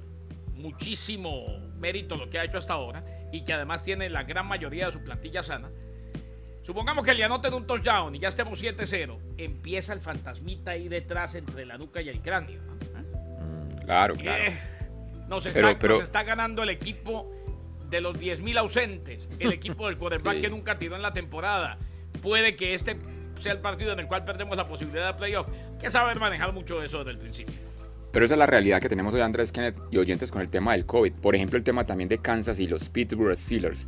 muchísimo 0.53 1.45
mérito 1.79 2.15
lo 2.15 2.29
que 2.29 2.39
ha 2.39 2.43
hecho 2.43 2.57
hasta 2.57 2.73
ahora 2.73 3.03
y 3.31 3.43
que 3.43 3.53
además 3.53 3.81
tiene 3.81 4.09
la 4.09 4.23
gran 4.23 4.45
mayoría 4.47 4.87
de 4.87 4.91
su 4.91 5.03
plantilla 5.03 5.41
sana, 5.43 5.69
supongamos 6.63 7.05
que 7.05 7.13
le 7.13 7.23
anoten 7.23 7.53
un 7.53 7.65
touchdown 7.65 8.15
y 8.15 8.19
ya 8.19 8.27
estemos 8.27 8.61
7-0, 8.61 9.17
empieza 9.37 9.93
el 9.93 10.01
fantasmita 10.01 10.71
ahí 10.71 10.87
detrás 10.87 11.35
entre 11.35 11.65
la 11.65 11.77
nuca 11.77 12.01
y 12.01 12.09
el 12.09 12.19
cráneo. 12.21 12.61
¿no? 12.61 13.79
Claro, 13.85 14.15
claro. 14.15 14.43
Eh, 14.43 14.57
nos, 15.27 15.43
Pero- 15.47 15.67
está, 15.69 15.79
pero- 15.79 15.93
nos 15.95 16.03
está 16.03 16.23
ganando 16.23 16.63
el 16.63 16.69
equipo 16.69 17.31
de 17.89 18.01
los 18.01 18.15
10.000 18.17 18.57
ausentes, 18.57 19.27
el 19.39 19.51
equipo 19.51 19.87
del 19.87 19.97
quarterback 19.97 20.35
Sí. 20.35 20.41
que 20.41 20.49
nunca 20.49 20.77
tiró 20.77 20.95
en 20.95 21.01
la 21.01 21.11
temporada. 21.13 21.77
Puede 22.21 22.55
que 22.55 22.73
este 22.75 22.97
sea 23.35 23.53
el 23.53 23.59
partido 23.59 23.93
en 23.93 23.99
el 23.99 24.07
cual 24.07 24.25
perdemos 24.25 24.57
la 24.57 24.65
posibilidad 24.67 25.13
de 25.13 25.17
playoff. 25.17 25.47
Que 25.79 25.89
saber 25.89 26.19
manejar 26.19 26.51
mucho 26.51 26.83
eso 26.83 26.99
desde 26.99 27.11
el 27.11 27.17
principio. 27.17 27.53
Pero 28.11 28.25
esa 28.25 28.35
es 28.35 28.39
la 28.39 28.45
realidad 28.45 28.81
que 28.81 28.89
tenemos 28.89 29.13
hoy, 29.13 29.21
Andrés 29.21 29.51
Kenneth 29.51 29.77
y 29.91 29.97
oyentes, 29.97 30.31
con 30.31 30.41
el 30.41 30.49
tema 30.49 30.71
del 30.73 30.85
COVID. 30.85 31.13
Por 31.13 31.35
ejemplo, 31.35 31.57
el 31.57 31.63
tema 31.63 31.85
también 31.85 32.09
de 32.09 32.17
Kansas 32.17 32.59
y 32.59 32.67
los 32.67 32.89
Pittsburgh 32.89 33.35
Steelers. 33.35 33.87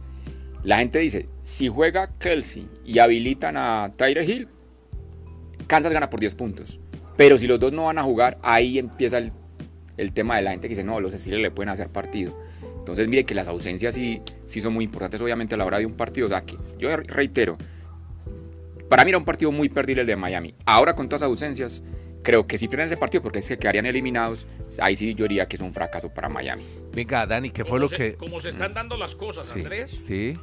La 0.64 0.78
gente 0.78 1.00
dice, 1.00 1.28
si 1.42 1.70
juega 1.70 2.12
Kelsey 2.20 2.70
y 2.86 3.00
habilitan 3.00 3.58
a 3.58 3.94
Tyre 3.96 4.24
Hill, 4.24 4.48
Kansas 5.66 5.92
gana 5.92 6.10
por 6.10 6.20
10 6.20 6.36
puntos. 6.36 6.80
Pero 7.18 7.38
si 7.38 7.48
los 7.48 7.60
dos 7.60 7.72
no 7.72 7.86
van 7.86 7.98
a 7.98 8.04
jugar, 8.04 8.38
ahí 8.44 8.78
empieza 8.78 9.18
el, 9.18 9.32
el 9.98 10.14
tema 10.14 10.36
de 10.36 10.44
la 10.44 10.52
gente 10.52 10.68
que 10.68 10.76
dice, 10.76 10.84
no, 10.84 11.00
los 11.00 11.14
Steelers 11.14 11.42
le 11.42 11.52
pueden 11.52 11.70
hacer 11.70 11.90
partido. 11.90 12.38
Entonces, 12.78 13.08
mire 13.08 13.24
que 13.24 13.36
las 13.36 13.48
ausencias 13.48 13.96
sí, 13.96 14.22
sí 14.46 14.62
son 14.62 14.74
muy 14.74 14.86
importantes, 14.86 15.22
obviamente, 15.22 15.56
a 15.56 15.58
la 15.58 15.66
hora 15.66 15.80
de 15.80 15.86
un 15.86 15.94
partido. 15.94 16.28
O 16.28 16.30
sea, 16.30 16.42
que 16.42 16.58
yo 16.78 16.96
reitero, 16.96 17.58
para 18.90 19.04
mí 19.04 19.10
era 19.10 19.18
un 19.18 19.26
partido 19.26 19.52
muy 19.52 19.70
perdible 19.70 20.02
el 20.02 20.08
de 20.08 20.16
Miami. 20.16 20.54
Ahora, 20.66 20.94
con 20.94 21.08
todas 21.08 21.22
las 21.22 21.30
ausencias, 21.30 21.84
creo 22.24 22.46
que 22.48 22.58
si 22.58 22.68
pierden 22.68 22.86
ese 22.88 22.98
partido, 22.98 23.22
porque 23.24 23.40
es 23.40 23.48
que 23.48 23.58
quedarían 23.58 23.86
eliminados, 23.86 24.48
ahí 24.82 24.96
sí 24.96 25.14
yo 25.16 25.26
diría 25.28 25.46
que 25.46 25.56
es 25.56 25.62
un 25.62 25.74
fracaso 25.74 26.14
para 26.14 26.30
Miami. 26.30 26.66
Venga, 26.94 27.26
Dani, 27.26 27.50
¿qué 27.50 27.64
fue 27.64 27.70
Como 27.72 27.80
lo 27.80 27.88
se- 27.88 27.98
que...? 27.98 28.14
Como 28.16 28.40
se 28.40 28.50
están 28.50 28.74
dando 28.74 28.98
las 28.98 29.16
cosas, 29.16 29.46
Sí, 29.48 29.60
Andrés, 29.60 29.92
sí. 30.06 30.34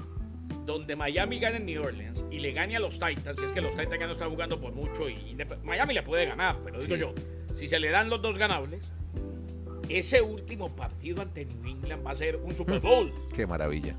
donde 0.66 0.96
Miami 0.96 1.38
gane 1.40 1.58
en 1.58 1.66
New 1.66 1.82
Orleans 1.82 2.24
y 2.30 2.38
le 2.40 2.52
gane 2.52 2.76
a 2.76 2.80
los 2.80 2.98
Titans, 2.98 3.38
si 3.38 3.44
es 3.44 3.52
que 3.52 3.60
los 3.60 3.72
Titans 3.76 3.98
ya 4.00 4.06
no 4.06 4.12
están 4.12 4.30
jugando 4.30 4.60
por 4.60 4.72
mucho 4.74 5.08
y 5.08 5.36
Miami 5.64 5.94
le 5.94 6.02
puede 6.02 6.26
ganar, 6.26 6.56
pero 6.64 6.80
digo 6.80 6.96
yo, 6.96 7.14
si 7.54 7.68
se 7.68 7.78
le 7.78 7.90
dan 7.90 8.10
los 8.10 8.20
dos 8.22 8.36
ganables, 8.38 8.80
ese 9.88 10.20
último 10.20 10.74
partido 10.76 11.22
ante 11.22 11.44
New 11.46 11.64
England 11.66 12.06
va 12.06 12.10
a 12.10 12.14
ser 12.16 12.36
un 12.36 12.54
Super 12.56 12.80
Bowl. 12.80 13.12
Qué 13.34 13.46
maravilla. 13.46 13.94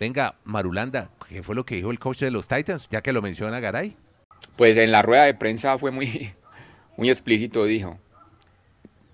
Venga, 0.00 0.34
Marulanda, 0.44 1.10
¿qué 1.28 1.42
fue 1.42 1.54
lo 1.54 1.64
que 1.64 1.76
dijo 1.76 1.90
el 1.90 1.98
coach 1.98 2.20
de 2.20 2.30
los 2.30 2.48
Titans? 2.48 2.88
Ya 2.90 3.02
que 3.02 3.12
lo 3.12 3.22
menciona 3.22 3.60
Garay. 3.60 3.96
Pues 4.56 4.76
en 4.78 4.92
la 4.92 5.02
rueda 5.02 5.24
de 5.24 5.34
prensa 5.34 5.78
fue 5.78 5.90
muy, 5.90 6.32
muy 6.96 7.08
explícito, 7.08 7.64
dijo. 7.64 7.98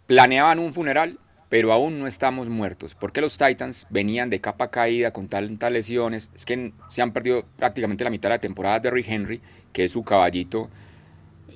Planeaban 0.06 0.58
un 0.58 0.72
funeral, 0.72 1.18
pero 1.48 1.72
aún 1.72 1.98
no 1.98 2.06
estamos 2.06 2.48
muertos. 2.48 2.94
Porque 2.94 3.20
los 3.20 3.38
Titans 3.38 3.86
venían 3.90 4.30
de 4.30 4.40
capa 4.40 4.70
caída 4.70 5.12
con 5.12 5.28
tantas 5.28 5.70
lesiones. 5.70 6.30
Es 6.34 6.44
que 6.44 6.72
se 6.88 7.02
han 7.02 7.12
perdido 7.12 7.44
prácticamente 7.56 8.04
la 8.04 8.10
mitad 8.10 8.28
de 8.28 8.36
la 8.36 8.40
temporada 8.40 8.80
de 8.80 8.90
Rick 8.90 9.08
Henry, 9.08 9.40
que 9.72 9.84
es 9.84 9.92
su 9.92 10.02
caballito 10.02 10.68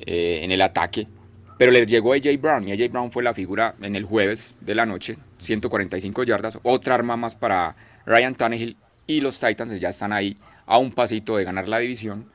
eh, 0.06 0.40
en 0.42 0.52
el 0.52 0.62
ataque. 0.62 1.08
Pero 1.56 1.70
les 1.70 1.86
llegó 1.86 2.12
AJ 2.12 2.40
Brown 2.40 2.68
y 2.68 2.72
AJ 2.72 2.90
Brown 2.90 3.12
fue 3.12 3.22
la 3.22 3.32
figura 3.32 3.76
en 3.80 3.94
el 3.94 4.04
jueves 4.04 4.54
de 4.60 4.74
la 4.74 4.86
noche, 4.86 5.16
145 5.38 6.24
yardas, 6.24 6.58
otra 6.64 6.96
arma 6.96 7.16
más 7.16 7.36
para 7.36 7.76
Ryan 8.06 8.34
Tannehill 8.34 8.76
y 9.06 9.20
los 9.20 9.38
Titans 9.38 9.78
ya 9.80 9.88
están 9.90 10.12
ahí 10.12 10.36
a 10.66 10.78
un 10.78 10.92
pasito 10.92 11.36
de 11.36 11.44
ganar 11.44 11.68
la 11.68 11.78
división 11.78 12.30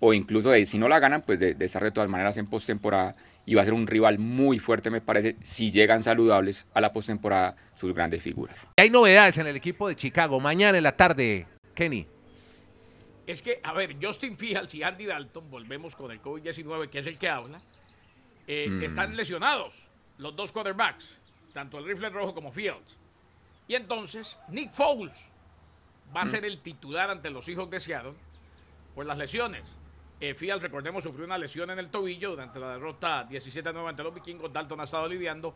o 0.00 0.14
incluso 0.14 0.50
de 0.50 0.64
si 0.64 0.78
no 0.78 0.88
la 0.88 0.98
ganan, 0.98 1.22
pues 1.22 1.38
de, 1.38 1.54
de 1.54 1.64
estar 1.64 1.82
de 1.82 1.90
todas 1.90 2.08
maneras 2.08 2.36
en 2.38 2.46
postemporada 2.46 3.14
y 3.46 3.54
va 3.54 3.62
a 3.62 3.64
ser 3.64 3.74
un 3.74 3.86
rival 3.86 4.18
muy 4.18 4.58
fuerte 4.58 4.90
me 4.90 5.00
parece 5.00 5.36
si 5.42 5.70
llegan 5.70 6.02
saludables 6.02 6.66
a 6.72 6.80
la 6.80 6.92
postemporada 6.92 7.56
sus 7.74 7.92
grandes 7.94 8.22
figuras. 8.22 8.66
Hay 8.76 8.90
novedades 8.90 9.36
en 9.38 9.46
el 9.46 9.56
equipo 9.56 9.88
de 9.88 9.96
Chicago. 9.96 10.40
Mañana 10.40 10.78
en 10.78 10.84
la 10.84 10.96
tarde, 10.96 11.46
Kenny. 11.74 12.06
Es 13.26 13.42
que, 13.42 13.60
a 13.62 13.72
ver, 13.72 13.96
Justin 14.02 14.36
Fields 14.36 14.74
y 14.74 14.82
Andy 14.82 15.06
Dalton, 15.06 15.50
volvemos 15.50 15.94
con 15.94 16.10
el 16.10 16.20
COVID-19, 16.20 16.88
que 16.88 16.98
es 16.98 17.06
el 17.06 17.16
que 17.16 17.28
habla, 17.28 17.60
eh, 18.48 18.80
están 18.82 19.14
lesionados, 19.16 19.88
los 20.18 20.34
dos 20.34 20.50
quarterbacks, 20.50 21.14
tanto 21.52 21.78
el 21.78 21.84
rifle 21.84 22.08
rojo 22.08 22.34
como 22.34 22.50
Fields. 22.50 22.98
Y 23.68 23.76
entonces, 23.76 24.36
Nick 24.48 24.72
Foles 24.72 25.29
va 26.14 26.22
a 26.22 26.26
ser 26.26 26.44
el 26.44 26.58
titular 26.58 27.10
ante 27.10 27.30
los 27.30 27.48
hijos 27.48 27.70
de 27.70 27.80
Seattle 27.80 28.14
por 28.94 29.06
las 29.06 29.18
lesiones. 29.18 29.64
Eh, 30.20 30.34
Fields, 30.34 30.62
recordemos, 30.62 31.02
sufrió 31.02 31.24
una 31.24 31.38
lesión 31.38 31.70
en 31.70 31.78
el 31.78 31.88
tobillo 31.88 32.30
durante 32.30 32.58
la 32.58 32.72
derrota 32.72 33.26
17-9 33.28 33.88
ante 33.88 34.02
los 34.02 34.14
vikingos. 34.14 34.52
Dalton 34.52 34.80
ha 34.80 34.84
estado 34.84 35.08
lidiando 35.08 35.54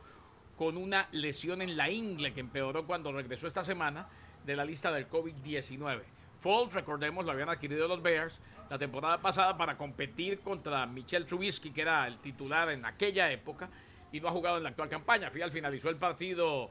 con 0.56 0.76
una 0.76 1.08
lesión 1.12 1.60
en 1.60 1.76
la 1.76 1.90
ingle 1.90 2.32
que 2.32 2.40
empeoró 2.40 2.86
cuando 2.86 3.12
regresó 3.12 3.46
esta 3.46 3.64
semana 3.64 4.08
de 4.44 4.56
la 4.56 4.64
lista 4.64 4.90
del 4.92 5.08
COVID-19. 5.08 6.02
Foles, 6.40 6.72
recordemos, 6.72 7.24
lo 7.24 7.32
habían 7.32 7.48
adquirido 7.48 7.88
los 7.88 8.02
Bears 8.02 8.40
la 8.70 8.78
temporada 8.78 9.20
pasada 9.20 9.56
para 9.56 9.76
competir 9.76 10.40
contra 10.40 10.86
Michel 10.86 11.26
Trubisky, 11.26 11.70
que 11.70 11.82
era 11.82 12.06
el 12.06 12.18
titular 12.18 12.70
en 12.70 12.84
aquella 12.84 13.30
época, 13.30 13.68
y 14.12 14.20
no 14.20 14.28
ha 14.28 14.32
jugado 14.32 14.56
en 14.56 14.62
la 14.62 14.70
actual 14.70 14.88
campaña. 14.88 15.30
Fiel 15.30 15.50
finalizó 15.50 15.90
el 15.90 15.96
partido 15.96 16.70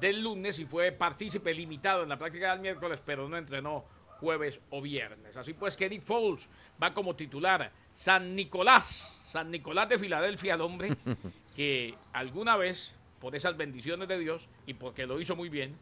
del 0.00 0.22
lunes 0.22 0.58
y 0.58 0.66
fue 0.66 0.92
partícipe 0.92 1.54
limitado 1.54 2.02
en 2.02 2.08
la 2.08 2.18
práctica 2.18 2.52
del 2.52 2.60
miércoles, 2.60 3.02
pero 3.04 3.28
no 3.28 3.36
entrenó 3.36 3.84
jueves 4.20 4.60
o 4.70 4.80
viernes. 4.80 5.36
Así 5.36 5.52
pues 5.52 5.76
que 5.76 5.88
Nick 5.88 6.04
Foles 6.04 6.48
va 6.82 6.94
como 6.94 7.14
titular. 7.14 7.70
San 7.94 8.34
Nicolás, 8.34 9.16
San 9.30 9.50
Nicolás 9.50 9.88
de 9.88 9.98
Filadelfia, 9.98 10.54
el 10.54 10.60
hombre 10.60 10.96
que 11.56 11.94
alguna 12.12 12.56
vez, 12.56 12.92
por 13.20 13.36
esas 13.36 13.56
bendiciones 13.56 14.08
de 14.08 14.18
Dios 14.18 14.48
y 14.66 14.74
porque 14.74 15.06
lo 15.06 15.20
hizo 15.20 15.36
muy 15.36 15.48
bien, 15.48 15.76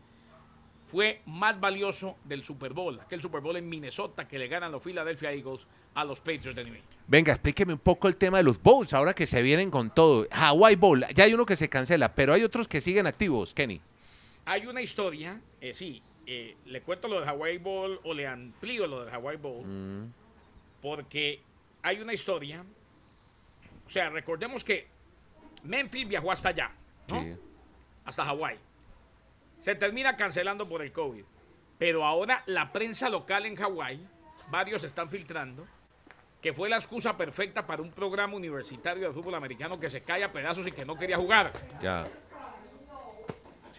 fue 0.85 1.23
más 1.25 1.59
valioso 1.59 2.16
del 2.25 2.45
Super 2.45 2.75
Bowl, 2.75 3.00
aquel 3.00 3.23
Super 3.23 3.40
Bowl 3.40 3.57
en 3.57 3.66
Minnesota 3.66 4.28
que 4.28 4.38
le 4.38 4.47
ganan 4.49 4.71
los 4.71 4.83
Philadelphia 4.83 5.33
Eagles 5.33 5.66
a 5.95 6.04
los 6.04 6.21
Patriots 6.21 6.54
de 6.54 6.64
New 6.64 6.75
England. 6.75 6.92
Venga, 7.07 7.33
explíqueme 7.33 7.73
un 7.73 7.78
poco 7.78 8.09
el 8.09 8.16
tema 8.16 8.38
de 8.38 8.45
los 8.45 8.62
bowls, 8.62 8.92
ahora 8.92 9.14
que 9.14 9.26
se 9.26 9.40
vienen 9.40 9.71
con 9.71 9.88
todo. 9.95 10.26
Hawaii 10.31 10.76
Bowl, 10.76 11.07
ya 11.14 11.25
hay 11.25 11.33
uno 11.33 11.47
que 11.47 11.57
se 11.57 11.69
cancela, 11.69 12.14
pero 12.14 12.35
hay 12.35 12.42
otros 12.42 12.69
que 12.69 12.81
siguen 12.81 13.07
activos, 13.07 13.54
Kenny. 13.54 13.81
Hay 14.44 14.66
una 14.66 14.80
historia, 14.80 15.40
eh, 15.61 15.75
sí, 15.75 16.02
eh, 16.26 16.56
le 16.66 16.82
cuento 16.82 17.08
lo 17.08 17.20
del 17.20 17.28
Hawaii 17.28 17.58
Bowl 17.58 18.00
o 18.04 18.14
le 18.14 18.26
amplío 18.26 18.87
lo 18.87 19.04
del 19.04 19.14
Hawaii 19.14 19.38
Bowl, 19.38 20.12
porque 20.80 21.40
hay 21.82 22.00
una 22.00 22.12
historia, 22.12 22.64
o 23.87 23.90
sea, 23.90 24.11
recordemos 24.11 24.64
que 24.64 24.87
Memphis 25.62 26.08
viajó 26.08 26.32
hasta 26.32 26.50
allá, 26.50 26.70
¿no? 27.08 27.22
Sí. 27.22 27.37
Hasta 28.04 28.25
Hawái. 28.25 28.58
Se 29.61 29.76
termina 29.76 30.16
cancelando 30.16 30.68
por 30.68 30.82
el 30.82 30.90
COVID. 30.90 31.25
Pero 31.78 32.04
ahora 32.04 32.42
la 32.46 32.72
prensa 32.72 33.08
local 33.08 33.46
en 33.46 33.56
Hawái, 33.56 34.06
varios 34.50 34.84
están 34.84 35.08
filtrando, 35.08 35.66
que 36.40 36.52
fue 36.52 36.68
la 36.68 36.76
excusa 36.76 37.16
perfecta 37.16 37.66
para 37.66 37.82
un 37.82 37.90
programa 37.90 38.34
universitario 38.34 39.06
de 39.06 39.14
fútbol 39.14 39.34
americano 39.34 39.78
que 39.78 39.88
se 39.90 40.00
cae 40.00 40.25
a 40.25 40.32
pedazos 40.32 40.66
y 40.66 40.72
que 40.72 40.84
no 40.84 40.96
quería 40.96 41.16
jugar. 41.16 41.52
Ya. 41.80 42.06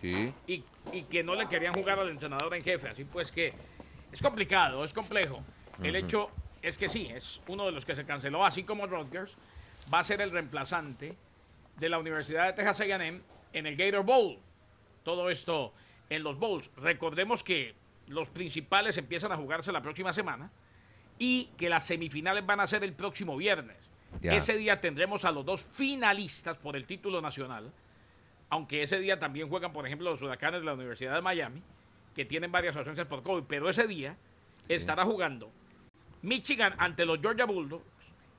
Sí. 0.03 0.33
y, 0.47 0.63
y 0.91 1.03
que 1.03 1.23
no 1.23 1.33
le 1.33 1.47
querían 1.47 1.73
jugar 1.73 1.97
al 1.97 2.09
entrenador 2.09 2.53
en 2.53 2.63
jefe. 2.63 2.89
Así 2.89 3.05
pues 3.05 3.31
que 3.31 3.53
es 4.11 4.21
complicado, 4.21 4.83
es 4.83 4.93
complejo. 4.93 5.41
El 5.81 5.95
hecho 5.95 6.29
es 6.61 6.77
que 6.77 6.89
sí, 6.89 7.07
es 7.09 7.41
uno 7.47 7.65
de 7.65 7.71
los 7.71 7.85
que 7.85 7.95
se 7.95 8.05
canceló, 8.05 8.45
así 8.45 8.63
como 8.63 8.85
Rutgers, 8.85 9.37
va 9.93 9.99
a 9.99 10.03
ser 10.03 10.21
el 10.21 10.31
reemplazante 10.31 11.15
de 11.77 11.89
la 11.89 11.97
Universidad 11.97 12.47
de 12.47 12.53
Texas 12.53 12.81
A&M 12.81 13.21
en 13.53 13.65
el 13.65 13.75
Gator 13.75 14.03
Bowl. 14.03 14.37
Todo 15.03 15.29
esto 15.29 15.73
en 16.09 16.23
los 16.23 16.37
bowls. 16.37 16.69
Recordemos 16.77 17.43
que 17.43 17.73
los 18.07 18.29
principales 18.29 18.97
empiezan 18.97 19.31
a 19.31 19.37
jugarse 19.37 19.71
la 19.71 19.81
próxima 19.81 20.13
semana 20.13 20.51
y 21.17 21.49
que 21.57 21.69
las 21.69 21.85
semifinales 21.85 22.45
van 22.45 22.59
a 22.59 22.67
ser 22.67 22.83
el 22.83 22.93
próximo 22.93 23.37
viernes. 23.37 23.77
Ese 24.21 24.55
día 24.57 24.79
tendremos 24.79 25.25
a 25.25 25.31
los 25.31 25.43
dos 25.43 25.67
finalistas 25.71 26.57
por 26.57 26.75
el 26.75 26.85
título 26.85 27.19
nacional 27.19 27.71
aunque 28.53 28.83
ese 28.83 28.99
día 28.99 29.17
también 29.17 29.49
juegan, 29.49 29.73
por 29.73 29.87
ejemplo, 29.87 30.11
los 30.11 30.21
huracanes 30.21 30.59
de 30.59 30.67
la 30.67 30.75
Universidad 30.75 31.15
de 31.15 31.23
Miami, 31.23 31.59
que 32.13 32.23
tienen 32.23 32.51
varias 32.51 32.75
ausencias 32.75 33.07
por 33.07 33.23
COVID, 33.23 33.45
pero 33.47 33.67
ese 33.67 33.87
día 33.87 34.15
estará 34.67 35.05
jugando 35.05 35.49
Michigan 36.21 36.75
ante 36.77 37.03
los 37.03 37.19
Georgia 37.19 37.45
Bulldogs 37.45 37.83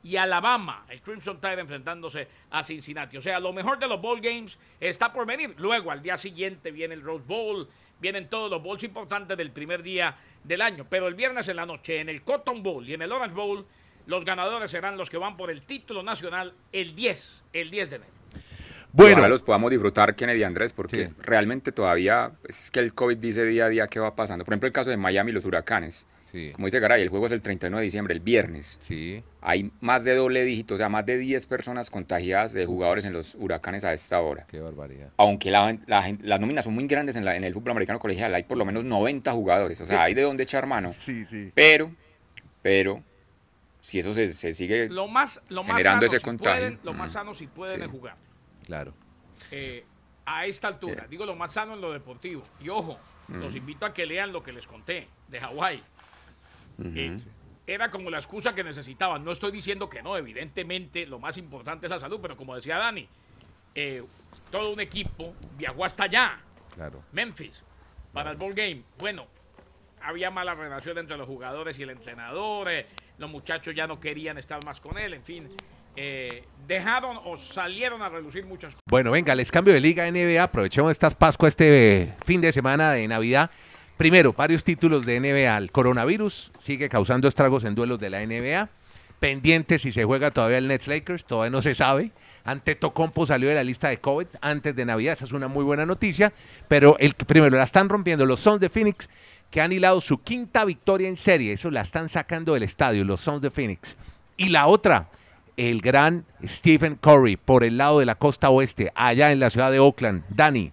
y 0.05 0.15
Alabama, 0.15 0.87
el 0.89 1.03
Crimson 1.03 1.41
Tide 1.41 1.59
enfrentándose 1.59 2.29
a 2.53 2.63
Cincinnati. 2.63 3.17
O 3.17 3.21
sea, 3.21 3.41
lo 3.41 3.53
mejor 3.53 3.81
de 3.81 3.89
los 3.89 4.01
bowl 4.01 4.21
games 4.21 4.57
está 4.79 5.13
por 5.13 5.27
venir. 5.27 5.53
Luego, 5.59 5.91
al 5.91 6.01
día 6.01 6.17
siguiente, 6.17 6.71
viene 6.71 6.95
el 6.95 7.03
Rose 7.03 7.25
Bowl, 7.27 7.69
vienen 7.99 8.29
todos 8.29 8.49
los 8.49 8.63
bowls 8.63 8.85
importantes 8.85 9.37
del 9.37 9.51
primer 9.51 9.83
día 9.83 10.17
del 10.45 10.63
año. 10.63 10.87
Pero 10.89 11.09
el 11.09 11.17
viernes 11.17 11.49
en 11.49 11.57
la 11.57 11.67
noche, 11.67 11.99
en 11.99 12.09
el 12.09 12.23
Cotton 12.23 12.63
Bowl 12.63 12.89
y 12.89 12.95
en 12.95 13.03
el 13.03 13.11
Orange 13.11 13.35
Bowl, 13.35 13.67
los 14.07 14.25
ganadores 14.25 14.71
serán 14.71 14.97
los 14.97 15.11
que 15.11 15.19
van 15.19 15.37
por 15.37 15.51
el 15.51 15.63
título 15.63 16.05
nacional 16.05 16.53
el 16.71 16.95
10, 16.95 17.43
el 17.53 17.71
10 17.73 17.91
de 17.91 17.97
enero. 17.97 18.24
Bueno, 18.97 19.15
Ojalá 19.15 19.29
los 19.29 19.43
podamos 19.43 19.73
disfrutar, 19.73 20.15
Kennedy 20.15 20.39
y 20.41 20.43
Andrés, 20.45 20.73
porque 20.73 21.09
Sí. 21.09 21.15
realmente 21.21 21.73
todavía 21.73 22.31
pues, 22.43 22.65
es 22.65 22.71
que 22.71 22.79
el 22.79 22.95
COVID 22.95 23.17
dice 23.19 23.45
día 23.45 23.65
a 23.67 23.69
día 23.69 23.87
qué 23.89 23.99
va 23.99 24.15
pasando. 24.15 24.45
Por 24.45 24.55
ejemplo, 24.55 24.69
el 24.69 24.73
caso 24.73 24.91
de 24.91 24.97
Miami, 24.97 25.33
los 25.33 25.45
huracanes. 25.45 26.07
Sí. 26.31 26.51
Como 26.53 26.67
dice 26.69 26.79
Garay, 26.81 27.03
el 27.03 27.09
juego 27.09 27.27
es 27.27 27.33
el 27.33 27.43
31 27.43 27.79
de 27.79 27.83
diciembre, 27.85 28.15
el 28.15 28.21
viernes. 28.21 28.79
sí. 28.83 29.23
Hay 29.47 29.71
más 29.81 30.05
de 30.05 30.15
doble 30.15 30.43
dígito, 30.43 30.75
o 30.75 30.79
sea, 30.79 30.89
más 30.89 31.05
de 31.05 31.19
10 31.19 31.45
personas 31.47 31.91
contagiadas 31.91 32.53
de 32.55 32.65
jugadores 32.67 33.05
en 33.05 33.13
los 33.13 33.35
huracanes 33.35 33.85
a 33.85 33.93
esta 33.93 34.21
hora. 34.21 34.47
Qué 34.49 34.59
barbaridad. 34.59 35.11
Aunque 35.19 35.51
la, 35.51 35.77
la 35.87 36.17
las 36.23 36.41
nóminas 36.41 36.65
son 36.65 36.73
muy 36.75 36.87
grandes 36.87 37.15
en, 37.17 37.25
la- 37.27 37.37
en 37.37 37.45
el 37.45 37.53
fútbol 37.53 37.73
americano 37.73 37.99
colegial, 37.99 38.35
hay 38.35 38.45
por 38.45 38.57
lo 38.57 38.65
menos 38.65 38.85
90 38.87 39.31
jugadores, 39.33 39.81
o 39.83 39.87
sea, 39.87 40.05
hay 40.05 40.15
de 40.15 40.23
dónde 40.23 40.45
echar 40.45 40.67
mano. 40.67 40.95
Sí, 41.01 41.27
sí. 41.27 41.53
Pero, 41.55 41.91
pero, 42.63 43.03
si 43.81 43.99
eso 43.99 44.15
se, 44.15 44.33
se 44.33 44.55
sigue 44.55 44.89
Lo 44.89 45.09
más, 45.09 45.41
lo 45.51 45.63
más 45.63 45.73
Generando 45.77 46.07
sano, 46.07 46.07
ese 46.07 46.19
si 46.19 46.25
contagio. 46.25 46.61
pueden, 46.61 46.79
lo 46.85 46.93
más 46.95 47.11
Mm. 47.11 47.13
sano 47.13 47.35
si 47.35 47.47
pueden 47.49 47.77
Sí. 47.81 47.83
es 47.85 47.91
jugar. 47.91 48.17
Claro. 48.65 48.95
eh, 49.51 49.85
a 50.27 50.47
esta 50.47 50.69
altura. 50.69 51.07
Digo 51.09 51.27
lo 51.27 51.37
más 51.37 51.53
sano 51.53 51.75
en 51.75 51.83
lo 51.83 51.93
deportivo. 51.93 52.43
Y 52.61 52.71
ojo, 52.71 52.99
los 53.29 53.55
invito 53.55 53.85
a 53.85 53.93
que 53.93 54.07
lean 54.07 54.33
lo 54.33 54.43
que 54.43 54.53
les 54.53 54.67
conté 54.67 55.07
de 55.29 55.39
Hawái. 55.39 55.83
Eh, 56.83 57.19
era 57.67 57.91
como 57.91 58.09
la 58.11 58.19
excusa 58.19 58.55
que 58.55 58.65
necesitaban. 58.65 59.23
No 59.23 59.33
estoy 59.33 59.53
diciendo 59.53 59.89
que 59.89 60.03
no, 60.03 60.17
evidentemente 60.17 61.07
lo 61.07 61.19
más 61.19 61.37
importante 61.37 61.87
es 61.87 61.91
la 61.91 62.01
salud, 62.01 62.21
pero 62.23 62.37
como 62.39 62.55
decía 62.57 62.79
Dani, 62.79 63.07
eh, 63.75 64.03
todo 64.51 64.73
un 64.73 64.81
equipo 64.81 65.35
viajó 65.59 65.85
hasta 65.85 66.05
allá, 66.05 66.39
Claro. 66.75 67.03
Memphis, 67.13 67.61
para 68.13 68.31
el 68.31 68.37
ball 68.39 68.55
game. 68.55 68.83
Bueno, 68.99 69.27
había 70.03 70.31
mala 70.31 70.55
relación 70.55 70.97
entre 70.99 71.17
los 71.17 71.27
jugadores 71.29 71.79
y 71.79 71.83
el 71.83 71.91
entrenador, 71.91 72.69
eh, 72.71 72.87
los 73.19 73.31
muchachos 73.31 73.75
ya 73.75 73.87
no 73.87 74.01
querían 74.01 74.39
estar 74.39 74.65
más 74.65 74.81
con 74.81 74.97
él, 74.99 75.15
en 75.15 75.23
fin. 75.23 75.49
Eh, 75.97 76.45
dejaron 76.67 77.19
o 77.25 77.37
salieron 77.37 78.03
a 78.03 78.09
relucir 78.09 78.45
muchas 78.47 78.75
cosas. 78.75 78.83
Bueno, 78.89 79.11
venga, 79.11 79.35
les 79.35 79.51
cambio 79.51 79.75
de 79.75 79.81
liga 79.81 80.11
NBA. 80.11 80.43
Aprovechemos 80.43 80.91
estas 80.91 81.15
Pascua, 81.15 81.49
este 81.49 82.03
eh, 82.03 82.15
fin 82.25 82.41
de 82.41 82.53
semana 82.53 82.93
de 82.93 83.07
Navidad. 83.07 83.51
Primero, 83.97 84.33
varios 84.33 84.65
títulos 84.65 85.07
de 85.07 85.21
NBA. 85.21 85.57
El 85.57 85.71
coronavirus 85.71 86.51
sigue 86.63 86.89
causando 86.89 87.29
estragos 87.29 87.65
en 87.65 87.75
duelos 87.75 88.01
de 88.01 88.11
la 88.11 88.27
NBA. 88.27 88.69
Pendiente 89.21 89.79
si 89.79 89.93
se 89.93 90.05
juega 90.05 90.31
todavía 90.31 90.59
el 90.59 90.69
Nets 90.69 90.89
Lakers, 90.89 91.25
todavía 91.25 91.51
no 91.51 91.63
se 91.63 91.75
sabe. 91.75 92.11
Ante 92.45 92.75
Tocompo 92.75 93.27
salió 93.27 93.49
de 93.49 93.55
la 93.55 93.65
lista 93.65 93.89
de 93.89 93.99
COVID 93.99 94.27
antes 94.43 94.77
de 94.77 94.85
Navidad, 94.85 95.15
esa 95.15 95.25
es 95.25 95.33
una 95.33 95.49
muy 95.49 95.65
buena 95.65 95.87
noticia. 95.87 96.33
Pero 96.69 96.97
el 96.99 97.15
primero 97.15 97.57
la 97.57 97.63
están 97.63 97.89
rompiendo 97.89 98.27
los 98.27 98.41
Suns 98.41 98.61
de 98.61 98.69
Phoenix, 98.69 99.09
que 99.51 99.61
han 99.61 99.73
hilado 99.73 100.01
su 100.01 100.19
quinta 100.19 100.65
victoria 100.65 101.09
en 101.09 101.17
serie. 101.17 101.55
Eso 101.55 101.71
la 101.71 101.81
están 101.81 102.09
sacando 102.09 102.53
del 102.55 102.65
estadio, 102.65 103.05
los 103.05 103.21
Suns 103.21 103.41
de 103.41 103.51
Phoenix. 103.51 103.97
Y 104.37 104.49
la 104.49 104.67
otra, 104.67 105.09
el 105.57 105.81
gran 105.81 106.25
Stephen 106.45 106.97
Curry 106.97 107.37
por 107.37 107.65
el 107.65 107.77
lado 107.77 107.99
de 107.99 108.07
la 108.07 108.15
costa 108.15 108.51
oeste, 108.51 108.93
allá 108.95 109.33
en 109.33 109.41
la 109.41 109.51
ciudad 109.51 109.71
de 109.71 109.79
Oakland. 109.79 110.25
Dani, 110.29 110.73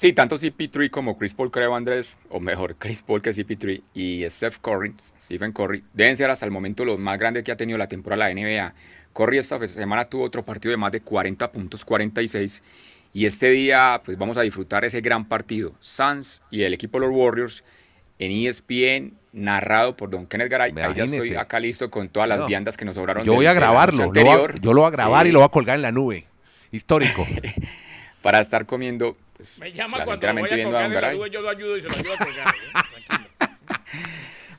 Sí, 0.00 0.14
tanto 0.14 0.38
CP3 0.38 0.88
como 0.88 1.18
Chris 1.18 1.34
Paul, 1.34 1.50
creo, 1.50 1.74
Andrés, 1.74 2.16
o 2.30 2.40
mejor, 2.40 2.74
Chris 2.78 3.02
Paul 3.02 3.20
que 3.20 3.32
CP3 3.32 3.82
y 3.92 4.24
Steph 4.30 4.56
Curry, 4.56 4.94
Stephen 5.20 5.52
Curry, 5.52 5.84
deben 5.92 6.16
ser 6.16 6.30
hasta 6.30 6.46
el 6.46 6.52
momento 6.52 6.86
los 6.86 6.98
más 6.98 7.18
grandes 7.18 7.44
que 7.44 7.52
ha 7.52 7.56
tenido 7.58 7.76
la 7.76 7.86
temporada 7.86 8.26
de 8.26 8.34
la 8.34 8.40
NBA. 8.40 8.74
Curry 9.12 9.36
esta 9.36 9.66
semana 9.66 10.06
tuvo 10.06 10.22
otro 10.22 10.42
partido 10.42 10.70
de 10.70 10.78
más 10.78 10.90
de 10.90 11.02
40 11.02 11.52
puntos, 11.52 11.84
46, 11.84 12.62
y 13.12 13.26
este 13.26 13.50
día 13.50 14.00
pues 14.02 14.16
vamos 14.16 14.38
a 14.38 14.40
disfrutar 14.40 14.86
ese 14.86 15.02
gran 15.02 15.28
partido, 15.28 15.74
Suns 15.80 16.40
y 16.50 16.62
el 16.62 16.72
equipo 16.72 16.98
de 16.98 17.06
los 17.06 17.14
Warriors 17.14 17.62
en 18.18 18.32
ESPN, 18.32 19.18
narrado 19.32 19.96
por 19.96 20.10
Don 20.10 20.26
Kenneth 20.26 20.50
Garay. 20.50 20.72
Ahí 20.76 20.94
ya 20.94 21.04
estoy 21.04 21.34
acá 21.36 21.60
listo 21.60 21.90
con 21.90 22.08
todas 22.08 22.28
las 22.28 22.40
No. 22.40 22.46
viandas 22.46 22.76
que 22.76 22.84
nos 22.84 22.94
sobraron. 22.96 23.24
yo 23.24 23.32
del- 23.32 23.36
voy 23.38 23.46
a 23.46 23.52
grabarlo. 23.52 24.06
lo 24.06 24.10
voy 24.12 24.60
yo 24.60 24.72
lo 24.72 24.80
voy 24.82 24.88
a 24.88 24.90
grabar 24.90 25.22
Sí, 25.24 25.28
y 25.28 25.32
lo 25.32 25.38
voy 25.40 25.46
a 25.46 25.50
colgar 25.50 25.76
en 25.76 25.82
la 25.82 25.92
nube. 25.92 26.26
Histórico. 26.72 27.26
Para 28.22 28.40
estar 28.40 28.66
comiendo 28.66 29.16
pues, 29.36 29.60
Me 29.60 29.72
llama 29.72 30.04
cuando 30.04 30.26
lo 30.26 30.34
vaya 30.34 30.52
a 30.52 30.56
viendo 30.56 30.76
a 30.76 30.82
Don 30.82 30.86
en 30.90 30.94
la 30.94 31.00
Garay. 31.00 31.18
nube, 31.18 31.30
yo 31.30 31.40
lo 31.40 31.48
ayudo 31.50 31.76
y 31.76 31.80
se 31.82 31.88
lo 31.88 31.94
ayudo 31.96 32.12
a 32.14 32.18
colgar. 32.24 32.48
¿eh? 32.48 33.46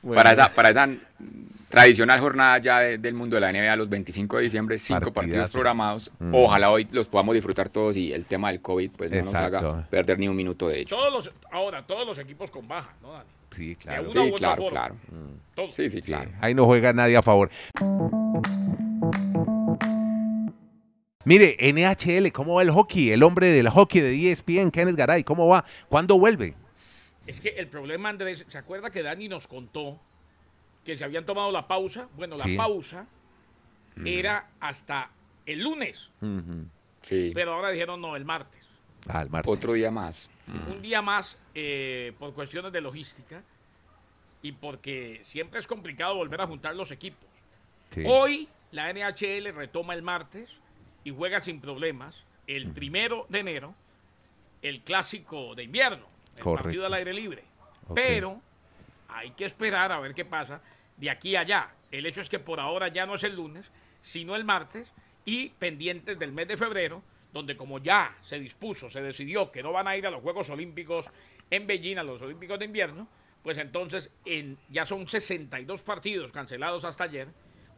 Para, 0.14 0.32
esa, 0.32 0.48
para 0.48 0.70
esa 0.70 0.88
tradicional 1.68 2.18
jornada 2.18 2.58
ya 2.58 2.80
de- 2.80 2.98
del 2.98 3.14
mundo 3.14 3.36
de 3.36 3.40
la 3.40 3.52
NBA, 3.52 3.76
los 3.76 3.88
25 3.88 4.38
de 4.38 4.42
diciembre, 4.42 4.76
cinco 4.78 4.98
Partidazo. 5.12 5.14
partidos 5.14 5.50
programados. 5.50 6.10
Ojalá 6.32 6.70
hoy 6.70 6.88
los 6.90 7.06
podamos 7.06 7.34
disfrutar 7.36 7.68
todos 7.68 7.96
y 7.96 8.12
el 8.12 8.24
tema 8.26 8.48
del 8.50 8.60
COVID 8.60 8.90
pues 8.96 9.10
no 9.12 9.22
nos 9.26 9.34
haga 9.36 9.86
perder 9.88 10.18
ni 10.18 10.26
un 10.28 10.34
minuto 10.36 10.68
de 10.68 10.80
hecho. 10.80 10.96
Todos 10.96 11.12
los, 11.12 11.30
ahora, 11.52 11.86
todos 11.86 12.04
los 12.06 12.18
equipos 12.18 12.50
con 12.50 12.66
baja, 12.66 12.92
¿no, 13.00 13.12
Dani? 13.12 13.24
Sí, 13.54 13.76
claro. 13.76 14.10
Sí, 14.10 14.32
claro, 14.36 14.66
claro. 14.68 14.96
Sí, 15.70 15.88
sí, 15.90 16.00
claro. 16.02 16.30
Ahí 16.40 16.54
no 16.54 16.64
juega 16.66 16.92
nadie 16.92 17.16
a 17.16 17.22
favor. 17.22 17.50
Mire, 21.24 21.56
NHL, 21.72 22.32
¿cómo 22.32 22.54
va 22.54 22.62
el 22.62 22.70
hockey? 22.72 23.10
El 23.12 23.22
hombre 23.22 23.48
del 23.48 23.68
hockey 23.68 24.00
de 24.00 24.32
ESPN, 24.32 24.70
Kenneth 24.72 24.96
Garay, 24.96 25.22
¿cómo 25.22 25.46
va? 25.46 25.64
¿Cuándo 25.88 26.18
vuelve? 26.18 26.54
Es 27.26 27.40
que 27.40 27.50
el 27.50 27.68
problema, 27.68 28.08
Andrés, 28.08 28.44
¿se 28.48 28.58
acuerda 28.58 28.90
que 28.90 29.02
Dani 29.04 29.28
nos 29.28 29.46
contó 29.46 30.00
que 30.84 30.96
se 30.96 31.04
habían 31.04 31.24
tomado 31.24 31.52
la 31.52 31.68
pausa? 31.68 32.08
Bueno, 32.16 32.36
la 32.36 32.44
Sí. 32.44 32.56
pausa 32.56 33.06
era 34.04 34.48
hasta 34.58 35.10
el 35.46 35.62
lunes, 35.62 36.10
Sí. 37.02 37.30
pero 37.34 37.54
ahora 37.54 37.70
dijeron 37.70 38.00
no, 38.00 38.16
el 38.16 38.24
martes. 38.24 38.61
Ah, 39.08 39.22
el 39.22 39.30
martes. 39.30 39.52
Otro 39.52 39.72
día 39.72 39.90
más. 39.90 40.28
Un 40.68 40.80
día 40.82 41.02
más 41.02 41.38
eh, 41.54 42.12
por 42.18 42.34
cuestiones 42.34 42.72
de 42.72 42.80
logística 42.80 43.42
y 44.42 44.52
porque 44.52 45.20
siempre 45.22 45.60
es 45.60 45.66
complicado 45.66 46.14
volver 46.16 46.40
a 46.40 46.46
juntar 46.46 46.74
los 46.74 46.90
equipos. 46.90 47.28
Sí. 47.94 48.02
Hoy 48.06 48.48
la 48.70 48.92
NHL 48.92 49.52
retoma 49.54 49.94
el 49.94 50.02
martes 50.02 50.50
y 51.04 51.10
juega 51.10 51.40
sin 51.40 51.60
problemas 51.60 52.24
el 52.46 52.72
primero 52.72 53.26
de 53.28 53.40
enero 53.40 53.74
el 54.62 54.80
clásico 54.82 55.54
de 55.56 55.64
invierno, 55.64 56.06
el 56.36 56.42
Correcto. 56.42 56.64
partido 56.64 56.86
al 56.86 56.94
aire 56.94 57.12
libre. 57.12 57.42
Pero 57.94 58.40
hay 59.08 59.32
que 59.32 59.44
esperar 59.44 59.90
a 59.90 59.98
ver 59.98 60.14
qué 60.14 60.24
pasa 60.24 60.60
de 60.96 61.10
aquí 61.10 61.34
a 61.36 61.40
allá. 61.40 61.70
El 61.90 62.06
hecho 62.06 62.20
es 62.20 62.28
que 62.28 62.38
por 62.38 62.60
ahora 62.60 62.88
ya 62.88 63.04
no 63.04 63.14
es 63.16 63.24
el 63.24 63.34
lunes, 63.34 63.68
sino 64.02 64.36
el 64.36 64.44
martes 64.44 64.88
y 65.24 65.48
pendientes 65.50 66.18
del 66.18 66.32
mes 66.32 66.48
de 66.48 66.56
febrero, 66.56 67.02
donde 67.32 67.56
como 67.56 67.78
ya 67.78 68.16
se 68.22 68.38
dispuso, 68.38 68.90
se 68.90 69.02
decidió 69.02 69.50
que 69.50 69.62
no 69.62 69.72
van 69.72 69.88
a 69.88 69.96
ir 69.96 70.06
a 70.06 70.10
los 70.10 70.22
Juegos 70.22 70.50
Olímpicos 70.50 71.10
en 71.50 71.66
Beijing, 71.66 71.98
a 71.98 72.02
los 72.02 72.20
Olímpicos 72.20 72.58
de 72.58 72.66
invierno, 72.66 73.08
pues 73.42 73.58
entonces 73.58 74.10
en, 74.24 74.58
ya 74.70 74.86
son 74.86 75.08
62 75.08 75.82
partidos 75.82 76.30
cancelados 76.32 76.84
hasta 76.84 77.04
ayer, 77.04 77.28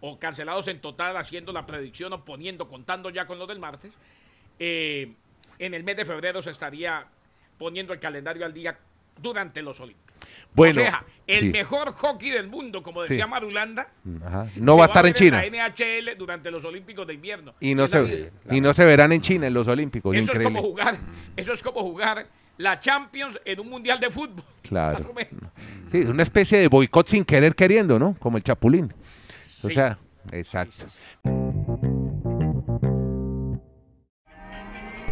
o 0.01 0.19
cancelados 0.19 0.69
en 0.69 0.81
total 0.81 1.17
haciendo 1.17 1.53
la 1.53 1.65
predicción 1.65 2.13
o 2.13 2.25
poniendo, 2.25 2.69
contando 2.69 3.09
ya 3.11 3.27
con 3.27 3.39
los 3.39 3.49
del 3.49 3.59
martes. 3.59 3.93
Eh, 4.59 5.15
en 5.59 5.75
el 5.75 5.83
mes 5.83 5.97
de 5.97 6.05
febrero 6.05 6.43
se 6.43 6.51
estaría 6.51 7.07
poniendo 7.59 7.93
el 7.93 8.01
calendario 8.01 8.45
al 8.45 8.53
día 8.53 8.79
durante 9.21 9.63
los 9.63 9.79
Olímpicos. 9.81 10.05
Bueno, 10.55 10.81
o 10.83 10.85
sea, 10.85 11.05
el 11.27 11.41
sí. 11.41 11.49
mejor 11.51 11.93
hockey 11.93 12.31
del 12.31 12.47
mundo, 12.49 12.83
como 12.83 13.03
decía 13.03 13.25
Sí. 13.25 13.31
Marulanda, 13.31 13.89
Ajá. 14.25 14.47
No 14.57 14.77
va 14.77 14.85
a 14.85 14.87
estar 14.87 15.05
en 15.07 15.13
China. 15.15 15.43
la 15.43 15.47
NHL 15.49 16.17
durante 16.17 16.51
los 16.51 16.65
Olímpicos 16.65 17.07
de 17.07 17.15
invierno. 17.15 17.55
Y 17.61 17.75
no, 17.75 17.89
se, 17.89 18.03
vida. 18.03 18.29
y 18.51 18.61
no 18.61 18.73
se 18.73 18.85
verán 18.85 19.13
en 19.13 19.21
China 19.21 19.47
en 19.49 19.55
los 19.55 19.67
Olímpicos. 19.67 20.17
Eso 20.17 20.33
es 20.33 20.39
como 20.39 20.63
jugar, 20.63 20.97
eso 21.37 21.53
es 21.53 21.63
como 21.63 21.81
jugar 21.83 22.27
la 22.59 22.79
Champions 22.79 23.41
en 23.45 23.59
un 23.61 23.69
mundial 23.69 23.99
de 24.01 24.11
fútbol. 24.11 24.45
Claro. 24.63 25.13
O. 25.15 25.51
Sí, 25.93 25.99
es 25.99 26.07
una 26.07 26.23
especie 26.23 26.59
de 26.59 26.69
boicot 26.69 27.07
sin 27.09 27.25
querer 27.25 27.55
queriendo, 27.55 27.99
¿no? 27.99 28.17
Como 28.19 28.39
el 28.39 28.43
Chapulín. 28.43 28.93
O 29.63 29.69
Sí. 29.69 29.75
sea, 29.75 29.99
exacto. 30.33 30.87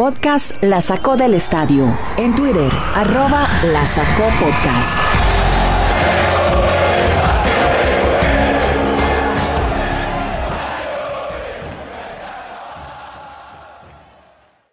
Podcast 0.02 0.60
La 0.64 0.80
Sacó 0.80 1.16
del 1.16 1.32
Estadio. 1.32 1.96
En 2.16 2.34
Twitter, 2.34 2.72
arroba 2.96 3.46
La 3.66 3.86
Sacó 3.86 4.24
Podcast. 4.40 4.98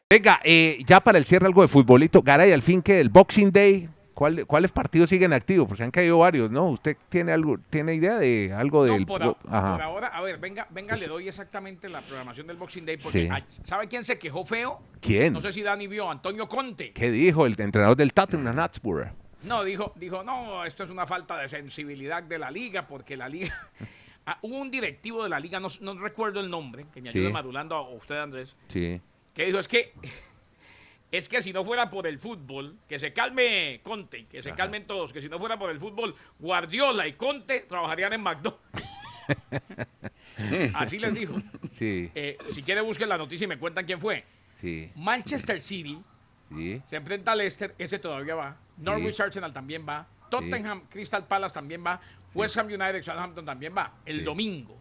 Venga, 0.10 0.40
eh, 0.44 0.80
ya 0.88 1.00
para 1.00 1.20
el 1.20 1.26
cierre 1.26 1.46
algo 1.46 1.62
de 1.62 1.68
futbolito. 1.68 2.24
Garay, 2.24 2.52
al 2.52 2.64
fin 2.64 2.82
que 2.82 3.00
el 3.00 3.10
Boxing 3.10 3.52
Day, 3.52 3.88
¿cuál- 4.20 4.46
¿cuáles 4.46 4.70
partidos 4.72 5.10
siguen 5.10 5.32
activos? 5.32 5.66
Porque 5.66 5.82
han 5.82 5.92
caído 5.92 6.18
varios, 6.20 6.52
¿no? 6.52 6.66
¿Usted 6.66 6.98
tiene 7.08 7.32
algo, 7.32 7.58
tiene 7.70 7.94
idea 7.96 8.18
de 8.20 8.52
algo 8.54 8.86
No, 8.86 8.92
del 8.94 9.06
por, 9.06 9.24
bo- 9.24 9.38
a- 9.48 9.58
Ajá. 9.60 9.72
por 9.76 9.82
ahora, 9.82 10.08
a 10.08 10.20
ver, 10.22 10.38
venga, 10.40 10.68
venga, 10.72 10.98
le 10.98 11.08
doy 11.08 11.30
exactamente 11.30 11.88
la 11.88 12.02
programación 12.02 12.46
del 12.46 12.58
Boxing 12.58 12.86
Day. 12.86 12.98
Porque, 12.98 13.30
Sí. 13.48 13.62
¿sabe 13.64 13.88
quién 13.88 14.04
se 14.04 14.20
quejó 14.20 14.44
feo? 14.46 14.82
¿Quién? 15.00 15.32
No 15.32 15.40
sé 15.40 15.54
si 15.54 15.62
Dani 15.64 15.88
vio, 15.88 16.12
Antonio 16.12 16.50
Conte. 16.50 16.92
¿Qué 16.92 17.10
dijo 17.12 17.46
el 17.46 17.56
entrenador 17.62 17.96
del 17.96 18.12
Tottenham 18.14 18.58
Hotspur? 18.58 19.08
No, 19.44 19.64
dijo, 19.64 19.94
dijo, 19.96 20.22
no, 20.22 20.66
esto 20.66 20.84
es 20.84 20.90
una 20.90 21.08
falta 21.08 21.38
de 21.38 21.48
sensibilidad 21.48 22.22
de 22.22 22.38
la 22.40 22.52
liga, 22.52 22.86
porque 22.88 23.16
la 23.16 23.30
liga. 23.30 23.54
Ah, 24.26 24.38
hubo 24.44 24.60
un 24.60 24.70
directivo 24.70 25.24
de 25.24 25.30
la 25.30 25.40
liga, 25.40 25.60
no, 25.60 25.70
no 25.82 25.96
recuerdo 26.00 26.40
el 26.40 26.52
nombre, 26.52 26.86
que 26.94 27.02
me 27.02 27.10
ayude 27.10 27.28
Sí. 27.28 27.34
madulando 27.34 27.74
a 27.76 27.90
usted, 27.90 28.18
Andrés, 28.18 28.56
Sí. 28.68 29.00
que 29.34 29.46
dijo, 29.46 29.58
es 29.58 29.68
que. 29.68 29.94
Es 31.12 31.28
que 31.28 31.42
si 31.42 31.52
no 31.52 31.66
fuera 31.66 31.90
por 31.90 32.06
el 32.06 32.20
fútbol, 32.20 32.76
que 32.88 33.00
se 33.00 33.14
calme 33.14 33.80
Conte, 33.84 34.26
que 34.28 34.44
se 34.44 34.54
calmen 34.54 34.86
todos, 34.86 35.12
que 35.12 35.22
si 35.22 35.30
no 35.30 35.40
fuera 35.40 35.58
por 35.58 35.72
el 35.72 35.80
fútbol, 35.80 36.14
Guardiola 36.38 37.08
y 37.08 37.14
Conte 37.14 37.62
trabajarían 37.62 38.14
en 38.14 38.22
McDonald's. 38.22 38.62
Así 40.76 41.00
les 41.00 41.14
dijo. 41.14 41.36
Sí, 41.78 42.12
Eh, 42.16 42.38
si 42.52 42.62
quiere 42.64 42.82
busquen 42.82 43.10
la 43.10 43.18
noticia 43.18 43.46
y 43.46 43.48
me 43.48 43.58
cuentan 43.58 43.86
quién 43.86 44.00
fue. 44.00 44.24
sí, 44.60 44.92
Manchester 44.96 45.62
City 45.62 45.98
sí. 46.56 46.82
se 46.86 46.96
enfrenta 46.98 47.32
a 47.32 47.36
Leicester, 47.36 47.74
ese 47.78 48.00
todavía 48.00 48.36
va. 48.36 48.58
Norwich 48.78 49.20
Arsenal 49.20 49.52
también 49.54 49.86
va. 49.88 50.08
Tottenham 50.30 50.84
Crystal 50.90 51.26
Palace 51.26 51.54
también 51.54 51.84
va. 51.86 52.00
West 52.36 52.56
Ham 52.58 52.68
United 52.68 53.02
Southampton 53.02 53.46
también 53.46 53.74
va. 53.76 53.94
El 54.06 54.24
domingo. 54.24 54.78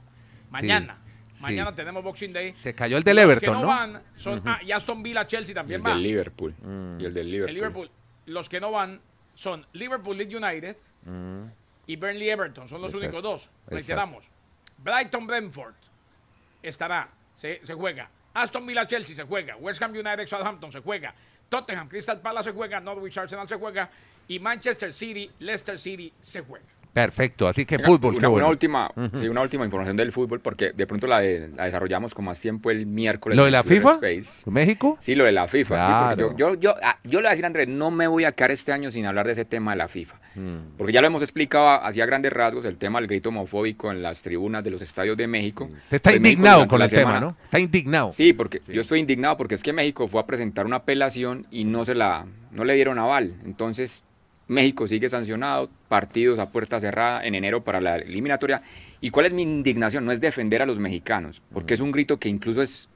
Mañana. 0.51 0.99
Sí. 1.38 1.42
Mañana 1.42 1.75
tenemos 1.75 2.02
Boxing 2.04 2.33
Day. 2.33 2.52
Se 2.54 2.75
cayó 2.75 2.97
el 2.99 3.04
del 3.04 3.16
Los 3.16 3.25
Everton, 3.25 3.49
que 3.54 3.54
no, 3.54 3.61
¿no? 3.62 3.66
van 3.68 4.02
son. 4.16 4.42
Ah, 4.45 4.61
y 4.62 4.73
Aston 4.73 5.02
Villa 5.02 5.26
Chelsea 5.26 5.52
Y 5.52 5.54
también 5.54 5.80
el 5.80 5.87
va. 5.87 5.90
del 5.95 6.02
Liverpool. 6.02 6.52
Mm. 6.62 7.00
Y 7.00 7.04
el 7.04 7.14
del 7.14 7.30
Liverpool. 7.30 7.49
El 7.49 7.54
Liverpool. 7.54 7.90
Los 8.26 8.49
que 8.49 8.61
no 8.61 8.71
van 8.73 9.00
son 9.35 9.64
Liverpool 9.73 10.16
Leeds 10.18 10.35
United 10.35 10.76
y 11.87 11.96
Burnley 11.96 12.29
Everton. 12.31 12.68
Son 12.68 12.81
los 12.83 12.92
Mm. 12.92 12.96
Exacto. 12.98 13.16
únicos 13.16 13.22
dos. 13.22 13.51
Reiteramos. 13.68 14.24
Brighton 14.79 15.27
Brentford 15.27 15.74
estará. 16.62 17.09
Se, 17.37 17.61
se 17.64 17.74
juega. 17.74 18.09
Aston 18.35 18.66
Villa 18.66 18.87
Chelsea 18.87 19.14
se 19.16 19.22
juega. 19.24 19.57
West 19.57 19.81
Ham 19.83 19.92
United 19.92 20.27
Southampton 20.27 20.72
se 20.72 20.81
juega. 20.81 21.14
Tottenham 21.48 21.88
Crystal 21.88 22.20
Palace 22.20 22.51
se 22.51 22.57
juega. 22.57 22.81
Norwich 22.81 23.16
Arsenal 23.16 23.48
se 23.48 23.57
juega. 23.57 23.88
Y 24.29 24.38
Manchester 24.38 24.92
City 24.92 25.31
Leicester 25.38 25.79
City 25.79 26.12
se 26.20 26.40
juega. 26.42 26.66
Perfecto, 26.92 27.46
así 27.46 27.64
que 27.64 27.77
Venga, 27.77 27.88
fútbol, 27.88 28.12
una, 28.14 28.20
qué 28.20 28.27
bueno. 28.27 28.46
una 28.46 28.51
última, 28.51 28.90
sí, 29.14 29.29
una 29.29 29.40
última 29.42 29.64
información 29.64 29.96
del 29.96 30.11
fútbol, 30.11 30.40
porque 30.40 30.72
de 30.72 30.87
pronto 30.87 31.07
la, 31.07 31.20
de- 31.20 31.48
la 31.57 31.64
desarrollamos 31.66 32.14
con 32.14 32.24
más 32.24 32.40
tiempo 32.40 32.70
el 32.70 32.87
miércoles. 32.87 33.37
¿Lo 33.37 33.44
de 33.44 33.51
la 33.51 33.62
FIFA? 33.62 33.92
Space. 33.92 34.51
¿México? 34.51 34.96
Sí, 35.01 35.14
lo 35.14 35.24
de 35.24 35.33
la 35.33 35.46
FIFA. 35.46 35.74
sí, 35.77 35.87
Claro. 35.88 36.37
yo, 36.37 36.55
yo, 36.55 36.61
yo, 36.61 36.74
ah, 36.83 36.98
yo 37.05 37.18
le 37.20 37.24
voy 37.24 37.27
a 37.27 37.31
decir 37.31 37.44
a 37.44 37.46
Andrés, 37.46 37.68
no 37.68 37.90
me 37.90 38.07
voy 38.09 38.24
a 38.24 38.33
quedar 38.33 38.51
este 38.51 38.72
año 38.72 38.90
sin 38.90 39.07
hablar 39.07 39.27
de 39.27 39.33
ese 39.33 39.44
tema 39.44 39.72
de 39.72 39.77
la 39.79 39.88
FIFA. 39.88 40.18
Mm. 40.35 40.77
Porque 40.77 40.92
ya 40.92 41.01
lo 41.01 41.07
hemos 41.07 41.22
explicado 41.22 41.68
así 41.68 42.01
a 42.01 42.07
grandes 42.07 42.33
rasgos, 42.33 42.64
el 42.64 42.79
tema 42.79 42.98
del 43.01 43.07
grito 43.09 43.29
homofóbico 43.29 43.92
en 43.92 44.03
las 44.03 44.22
tribunas 44.22 44.64
de 44.64 44.70
los 44.70 44.83
estadios 44.83 45.16
de 45.16 45.27
México. 45.27 45.64
Usted 45.64 45.96
está 45.96 46.11
Pues 46.11 46.16
indignado 46.16 46.66
con 46.66 46.83
el 46.83 46.90
tema, 46.90 47.20
¿no? 47.20 47.37
Está 47.44 47.59
indignado. 47.61 48.11
Sí, 48.12 48.33
porque 48.33 48.61
yo 48.66 48.81
estoy 48.81 49.01
indignado 49.01 49.37
porque 49.37 49.55
es 49.55 49.62
que 49.62 49.72
México 49.72 50.09
fue 50.09 50.20
a 50.20 50.27
presentar 50.27 50.66
una 50.66 50.77
apelación 50.77 51.46
y 51.51 51.64
no 51.64 51.85
se 51.85 51.94
la 51.94 52.27
no 52.51 52.64
le 52.64 52.74
dieron 52.74 52.98
aval. 52.98 53.35
Entonces, 53.44 54.05
México 54.49 54.87
sigue 54.87 55.09
sancionado, 55.09 55.69
partidos 55.89 56.39
a 56.39 56.51
puerta 56.51 56.81
cerrada 56.81 57.25
en 57.25 57.35
enero 57.35 57.63
para 57.63 57.81
la 57.81 57.97
eliminatoria. 57.97 58.63
¿Y 59.01 59.11
cuál 59.11 59.27
es 59.27 59.33
mi 59.33 59.43
indignación? 59.43 60.05
No 60.05 60.13
es 60.13 60.21
defender 60.21 60.63
a 60.63 60.67
los 60.67 60.79
mexicanos, 60.79 61.43
porque 61.53 61.75
es 61.75 61.81
un 61.81 61.93
grito 61.93 62.19
que 62.19 62.29
incluso 62.29 62.63
es 62.63 62.89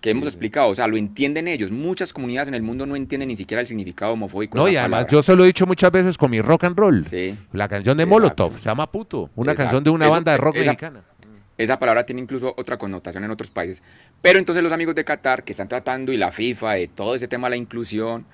que 0.00 0.10
hemos 0.10 0.26
explicado, 0.26 0.68
o 0.68 0.74
sea, 0.74 0.86
lo 0.86 0.96
entienden 0.96 1.48
ellos. 1.48 1.72
Muchas 1.72 2.12
comunidades 2.12 2.48
en 2.48 2.54
el 2.54 2.62
mundo 2.62 2.84
no 2.86 2.96
entienden 2.96 3.28
ni 3.28 3.36
siquiera 3.36 3.60
el 3.60 3.66
significado 3.66 4.12
homofóbico. 4.12 4.58
No, 4.58 4.68
y 4.68 4.76
además 4.76 4.98
palabra. 5.06 5.10
yo 5.12 5.22
se 5.22 5.34
lo 5.36 5.44
he 5.44 5.46
dicho 5.46 5.66
muchas 5.66 5.90
veces 5.90 6.18
con 6.18 6.30
mi 6.30 6.40
rock 6.42 6.64
and 6.64 6.76
roll. 6.78 7.04
Sí. 7.04 7.36
La 7.52 7.66
canción 7.68 7.96
de 7.96 8.02
Exacto. 8.04 8.20
Molotov, 8.22 8.58
se 8.58 8.64
llama 8.64 8.90
Puto. 8.90 9.30
Una 9.36 9.52
Exacto. 9.52 9.68
canción 9.70 9.84
de 9.84 9.90
una 9.90 10.04
Eso- 10.06 10.14
banda 10.14 10.32
de 10.32 10.38
rock 10.38 10.56
esa- 10.56 10.72
mexicana. 10.72 11.02
Esa 11.58 11.78
palabra 11.78 12.04
tiene 12.04 12.20
incluso 12.20 12.52
otra 12.58 12.76
connotación 12.76 13.24
en 13.24 13.30
otros 13.30 13.50
países. 13.50 13.82
Pero 14.20 14.38
entonces 14.38 14.62
los 14.62 14.72
amigos 14.74 14.94
de 14.94 15.04
Qatar 15.04 15.42
que 15.42 15.52
están 15.52 15.68
tratando 15.68 16.12
y 16.12 16.18
la 16.18 16.30
FIFA 16.30 16.72
de 16.74 16.88
todo 16.88 17.14
ese 17.14 17.28
tema 17.28 17.46
de 17.46 17.50
la 17.52 17.56
inclusión, 17.56 18.26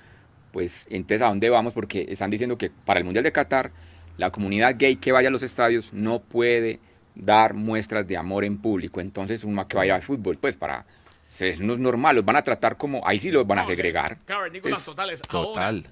pues 0.53 0.85
entonces 0.89 1.21
a 1.23 1.27
dónde 1.27 1.49
vamos 1.49 1.73
porque 1.73 2.05
están 2.07 2.29
diciendo 2.29 2.57
que 2.57 2.69
para 2.69 2.99
el 2.99 3.03
Mundial 3.03 3.23
de 3.23 3.33
Qatar 3.33 3.71
la 4.17 4.29
comunidad 4.29 4.75
gay 4.77 4.95
que 4.95 5.11
vaya 5.11 5.27
a 5.27 5.31
los 5.31 5.43
estadios 5.43 5.91
no 5.91 6.19
puede 6.19 6.79
dar 7.15 7.55
muestras 7.55 8.07
de 8.07 8.15
amor 8.15 8.45
en 8.45 8.59
público. 8.59 9.01
Entonces 9.01 9.43
uno 9.43 9.67
que 9.67 9.75
va 9.75 9.83
a 9.83 9.85
ir 9.87 9.91
al 9.91 10.03
fútbol, 10.03 10.37
pues 10.37 10.55
para 10.55 10.85
es 11.39 11.59
unos 11.61 11.79
normal, 11.79 12.17
los 12.17 12.25
van 12.25 12.35
a 12.35 12.43
tratar 12.43 12.77
como 12.77 13.05
ahí 13.07 13.17
sí 13.17 13.31
los 13.31 13.45
van 13.47 13.59
a 13.59 13.65
segregar. 13.65 14.19
Cavernícolas 14.25 14.77
Entonces, 14.79 14.85
totales. 14.85 15.21
Ahora, 15.29 15.47
Total. 15.49 15.89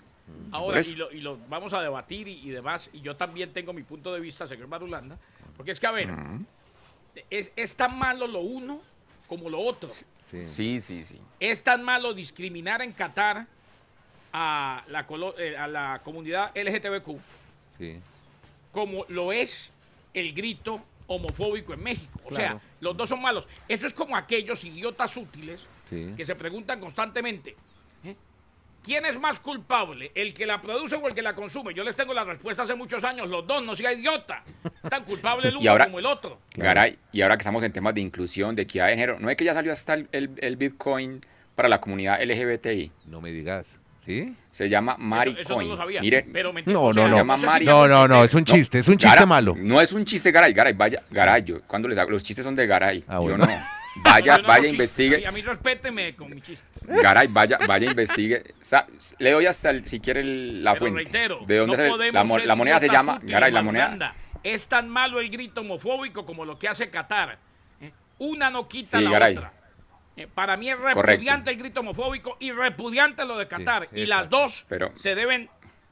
Ahora, 0.51 0.81
y 0.81 0.95
lo, 0.95 1.11
y 1.11 1.21
lo 1.21 1.39
vamos 1.49 1.73
a 1.73 1.81
debatir 1.81 2.27
y, 2.27 2.47
y 2.47 2.51
demás, 2.51 2.89
y 2.93 3.01
yo 3.01 3.15
también 3.15 3.51
tengo 3.51 3.73
mi 3.73 3.81
punto 3.81 4.13
de 4.13 4.19
vista, 4.19 4.47
señor 4.47 4.67
Marulanda, 4.67 5.17
porque 5.57 5.71
es 5.71 5.79
que, 5.79 5.87
a 5.87 5.91
ver, 5.91 6.09
es, 7.29 7.51
es 7.55 7.75
tan 7.75 7.97
malo 7.97 8.27
lo 8.27 8.39
uno 8.39 8.81
como 9.27 9.49
lo 9.49 9.59
otro. 9.59 9.89
Sí, 10.45 10.79
sí, 10.79 11.03
sí. 11.03 11.19
Es 11.39 11.63
tan 11.63 11.83
malo 11.83 12.13
discriminar 12.13 12.81
en 12.81 12.93
Qatar 12.93 13.47
a 14.33 14.83
la, 14.87 15.05
colo- 15.07 15.35
eh, 15.37 15.57
a 15.57 15.67
la 15.67 15.99
comunidad 16.03 16.51
LGTBQ 16.55 17.19
Sí. 17.77 17.99
como 18.71 19.05
lo 19.09 19.31
es 19.33 19.69
el 20.13 20.33
grito 20.33 20.81
homofóbico 21.07 21.73
en 21.73 21.83
México. 21.83 22.19
O 22.23 22.29
Claro. 22.29 22.43
sea, 22.59 22.61
los 22.79 22.95
dos 22.95 23.09
son 23.09 23.21
malos. 23.21 23.45
Eso 23.67 23.87
es 23.87 23.93
como 23.93 24.15
aquellos 24.15 24.63
idiotas 24.63 25.15
útiles 25.17 25.67
Sí. 25.89 26.13
que 26.15 26.25
se 26.25 26.35
preguntan 26.35 26.79
constantemente, 26.79 27.55
¿eh? 28.05 28.15
¿quién 28.83 29.05
es 29.05 29.19
más 29.19 29.39
culpable? 29.41 30.11
¿El 30.15 30.33
que 30.33 30.45
la 30.45 30.61
produce 30.61 30.95
o 30.95 31.05
el 31.07 31.13
que 31.13 31.21
la 31.21 31.35
consume? 31.35 31.73
Yo 31.73 31.83
les 31.83 31.95
tengo 31.97 32.13
la 32.13 32.23
respuesta 32.23 32.63
hace 32.63 32.75
muchos 32.75 33.03
años, 33.03 33.27
los 33.27 33.45
dos, 33.45 33.61
no 33.63 33.75
sea 33.75 33.91
idiota. 33.93 34.43
Tan 34.89 35.03
culpable 35.03 35.49
el 35.49 35.55
Y 35.57 35.57
uno 35.59 35.71
ahora- 35.71 35.85
como 35.85 35.99
el 35.99 36.05
otro. 36.05 36.39
Garay, 36.55 36.97
y 37.11 37.21
ahora 37.21 37.35
que 37.35 37.41
estamos 37.41 37.63
en 37.63 37.73
temas 37.73 37.93
de 37.93 38.01
inclusión, 38.01 38.55
de 38.55 38.61
equidad 38.61 38.85
de 38.87 38.93
género, 38.93 39.19
¿no 39.19 39.29
es 39.29 39.35
que 39.35 39.43
ya 39.43 39.53
salió 39.53 39.73
hasta 39.73 39.95
el, 39.95 40.07
el- 40.13 40.31
el 40.37 40.55
Bitcoin 40.55 41.19
para 41.55 41.67
la 41.67 41.81
comunidad 41.81 42.21
LGBTI? 42.21 42.91
No 43.07 43.19
me 43.19 43.31
digas. 43.31 43.65
¿Sí? 44.05 44.35
Se 44.49 44.67
llama 44.67 44.93
Eso, 44.93 45.01
Maricoin. 45.03 45.41
eso 45.41 45.61
no 45.61 45.67
lo 45.67 45.77
sabía. 45.77 46.01
Mire, 46.01 46.25
pero 46.33 46.51
mentira, 46.51 46.73
No, 46.73 46.91
no, 46.91 47.01
no. 47.07 47.09
se 47.09 47.15
llama 47.19 47.37
Mari- 47.37 47.65
No, 47.65 47.87
no, 47.87 48.07
no, 48.07 48.23
es 48.23 48.33
un 48.33 48.43
chiste, 48.43 48.79
es 48.79 48.87
un 48.87 48.97
chiste 48.97 49.25
malo. 49.27 49.55
No 49.57 49.79
es 49.79 49.93
un 49.93 50.03
chiste, 50.05 50.31
Garay. 50.31 50.53
Garay, 50.53 50.73
vaya, 50.73 51.03
Garay, 51.11 51.43
yo 51.43 51.61
cuando 51.67 51.87
les 51.87 51.97
hago, 51.99 52.09
los 52.09 52.23
chistes 52.23 52.43
son 52.43 52.55
de 52.55 52.65
Garay. 52.65 53.03
Ah, 53.07 53.19
yo 53.23 53.37
no. 53.37 53.47
Vaya, 54.03 54.37
no 54.37 54.47
vaya, 54.47 54.67
investigue. 54.69 55.17
Mí, 55.17 55.25
a 55.25 55.31
mí 55.31 55.41
respéteme 55.41 56.15
con 56.15 56.29
mi 56.33 56.41
chiste. 56.41 56.65
Garay, 56.87 57.27
vaya, 57.27 57.59
vaya, 57.67 57.87
investigue. 57.91 58.41
O 58.61 58.65
sea, 58.65 58.87
le 59.19 59.31
doy 59.31 59.45
hasta, 59.45 59.69
el- 59.69 59.85
si 59.87 59.99
quiere, 59.99 60.21
el- 60.21 60.63
la 60.63 60.71
Pero 60.73 60.79
fuente. 60.79 60.97
reitero, 61.03 61.39
¿De 61.45 61.57
dónde 61.57 61.71
no 61.73 61.77
sale? 61.77 61.89
podemos 61.89 62.45
La, 62.45 62.55
moneda 62.55 62.79
se 62.79 62.87
llama, 62.89 63.19
Garay, 63.21 63.51
la 63.51 63.61
moneda. 63.61 64.15
Es 64.43 64.65
tan 64.67 64.89
malo 64.89 65.19
el 65.19 65.29
grito 65.29 65.61
homofóbico 65.61 66.25
como 66.25 66.45
lo 66.45 66.57
que 66.57 66.67
hace 66.67 66.89
Qatar. 66.89 67.37
¿eh? 67.81 67.91
Una 68.17 68.49
no 68.49 68.67
quita 68.67 68.97
Sí, 68.97 69.03
la 69.03 69.11
Garay. 69.11 69.35
otra. 69.37 69.53
Eh, 70.21 70.27
Para 70.33 70.57
mí 70.57 70.69
es 70.69 70.75
Correcto. 70.75 71.01
repudiante 71.01 71.51
el 71.51 71.57
grito 71.57 71.79
homofóbico 71.81 72.37
y 72.39 72.51
repudiante 72.51 73.25
lo 73.25 73.37
de 73.37 73.47
Qatar. 73.47 73.87
y 73.93 74.05
las 74.05 74.29
dos 74.29 74.65
Pero- 74.69 74.91
se 74.97 75.15
deben 75.15 75.49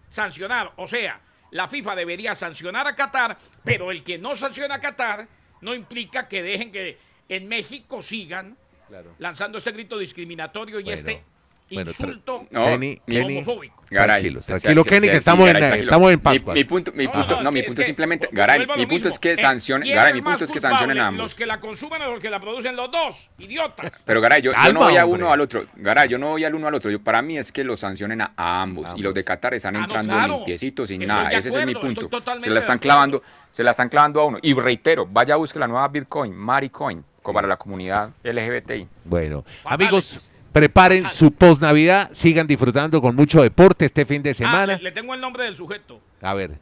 sancionar. 0.09 0.71
O 0.77 0.87
sea, 0.87 1.19
la 1.51 1.67
FIFA 1.67 1.95
debería 1.95 2.35
sancionar 2.35 2.87
a 2.87 2.95
Qatar, 2.95 3.37
pero 3.63 3.91
el 3.91 4.03
que 4.03 4.17
no 4.17 4.35
sanciona 4.35 4.75
a 4.75 4.79
Qatar 4.79 5.27
no 5.61 5.73
implica 5.73 6.27
que 6.27 6.41
dejen 6.43 6.71
que 6.71 6.97
en 7.27 7.47
México 7.47 8.01
sigan 8.01 8.57
Claro. 8.87 9.13
lanzando 9.19 9.57
este 9.57 9.71
grito 9.71 9.97
discriminatorio 9.97 10.79
y 10.79 10.83
Bueno, 10.83 10.95
este 10.95 11.23
bueno, 11.71 11.91
insulto 11.91 12.45
No, 12.51 12.65
Kenny, 12.65 13.01
homofóbico. 13.07 13.75
Garay, 13.91 14.21
Tranquilo, 14.21 14.39
tranquilo, 14.41 14.83
Kenny, 14.83 15.07
que 15.09 15.17
estamos 15.17 15.47
en- 15.47 15.55
tranquilo. 15.57 15.83
estamos 15.83 16.11
en 16.11 16.19
Mi- 16.19 16.23
Pascuas. 16.23 16.55
Mi, 16.55 16.63
punto, 16.63 16.91
mi 16.93 17.07
punto, 17.07 17.41
no, 17.41 17.51
mi 17.51 17.63
punto 17.63 17.81
es 17.81 17.87
simplemente, 17.87 18.27
vu- 18.27 18.35
Garay, 18.35 18.67
mi 18.77 18.85
punto 18.85 19.07
es 19.07 19.17
que 19.17 19.31
Eh, 19.33 19.37
sancionen, 19.37 19.83
¿quién 19.85 19.95
Garay, 19.95 20.13
mi 20.13 20.21
punto 20.21 20.43
es 20.43 20.51
que 20.51 20.59
sancionen 20.59 20.99
a 20.99 21.07
ambos. 21.07 21.23
Los 21.23 21.33
que 21.35 21.45
la 21.47 21.59
consumen 21.59 21.99
o 22.03 22.11
los 22.11 22.19
que 22.19 22.29
la 22.29 22.39
producen 22.39 22.75
los 22.75 22.91
dos, 22.91 23.29
idiotas. 23.39 23.91
Pero 24.05 24.21
Garay, 24.21 24.43
yo, 24.43 24.51
no 24.53 24.79
voy 24.81 24.95
a 24.97 25.05
hombre. 25.05 25.23
uno 25.23 25.33
al 25.33 25.41
otro. 25.41 25.65
Garay, 25.75 26.07
yo 26.07 26.19
no 26.19 26.27
voy 26.29 26.43
al 26.43 26.53
uno 26.53 26.67
al 26.67 26.75
otro. 26.75 26.91
Yo, 26.91 27.01
para 27.03 27.23
mí 27.23 27.37
es 27.39 27.51
que 27.51 27.63
los 27.63 27.79
sancionen 27.79 28.21
a, 28.21 28.31
a 28.37 28.61
ambos. 28.61 28.93
Y 28.95 29.01
los 29.01 29.13
de 29.15 29.23
Qatar 29.23 29.55
están 29.55 29.75
Ah, 29.75 29.79
no, 29.79 29.85
entrando 29.85 30.13
claro. 30.13 30.35
limpiecitos 30.35 30.89
sin 30.89 31.01
Estoy 31.01 31.17
nada. 31.17 31.31
Ese 31.31 31.49
es 31.49 31.65
mi 31.65 31.73
punto. 31.73 32.09
Se 32.39 32.49
la 32.51 32.59
están 32.59 32.77
clavando, 32.77 33.23
se 33.51 33.63
la 33.63 33.71
están 33.71 33.89
clavando 33.89 34.21
a 34.21 34.25
uno. 34.25 34.37
Y 34.43 34.53
reitero, 34.53 35.07
vaya 35.07 35.33
a 35.33 35.37
buscar 35.37 35.61
la 35.61 35.67
nueva 35.67 35.87
Bitcoin, 35.87 36.35
Maricoin, 36.35 37.03
co- 37.23 37.33
para 37.33 37.47
la 37.47 37.57
comunidad 37.57 38.11
LGBTI. 38.23 38.87
Bueno, 39.05 39.43
amigos, 39.63 40.31
preparen 40.51 41.09
su 41.09 41.31
post 41.31 41.61
Navidad, 41.61 42.11
sigan 42.13 42.47
disfrutando 42.47 43.01
con 43.01 43.15
mucho 43.15 43.41
deporte 43.41 43.85
este 43.85 44.05
fin 44.05 44.21
de 44.23 44.31
Ah, 44.31 44.35
semana. 44.35 44.75
le, 44.77 44.83
le 44.83 44.91
tengo 44.91 45.13
el 45.13 45.21
nombre 45.21 45.43
del 45.43 45.55
sujeto. 45.55 45.99
A 46.21 46.33
ver, 46.33 46.57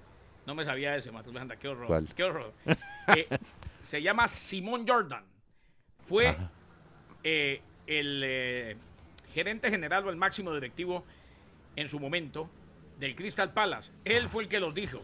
No 0.46 0.56
me 0.56 0.64
sabía 0.66 0.96
ese, 0.96 1.10
anda, 1.40 1.56
qué 1.58 1.68
horror. 1.68 1.88
¿Cuál? 1.88 2.08
Qué 2.16 2.24
horror. 2.24 2.54
Eh, 3.16 3.26
se 3.84 4.02
llama 4.02 4.28
Simón 4.28 4.86
Jordan. 4.86 5.24
Fue 6.08 6.36
eh, 7.24 7.62
el 7.88 8.22
eh, 8.26 8.76
gerente 9.34 9.70
general 9.70 10.06
o 10.06 10.10
el 10.10 10.18
máximo 10.18 10.54
directivo 10.54 11.06
en 11.78 11.88
su 11.88 11.98
momento 11.98 12.50
del 13.00 13.16
Crystal 13.16 13.54
Palace. 13.54 13.90
Él 14.04 14.28
fue 14.28 14.44
el 14.44 14.50
que 14.50 14.60
los 14.60 14.76
dijo. 14.76 15.02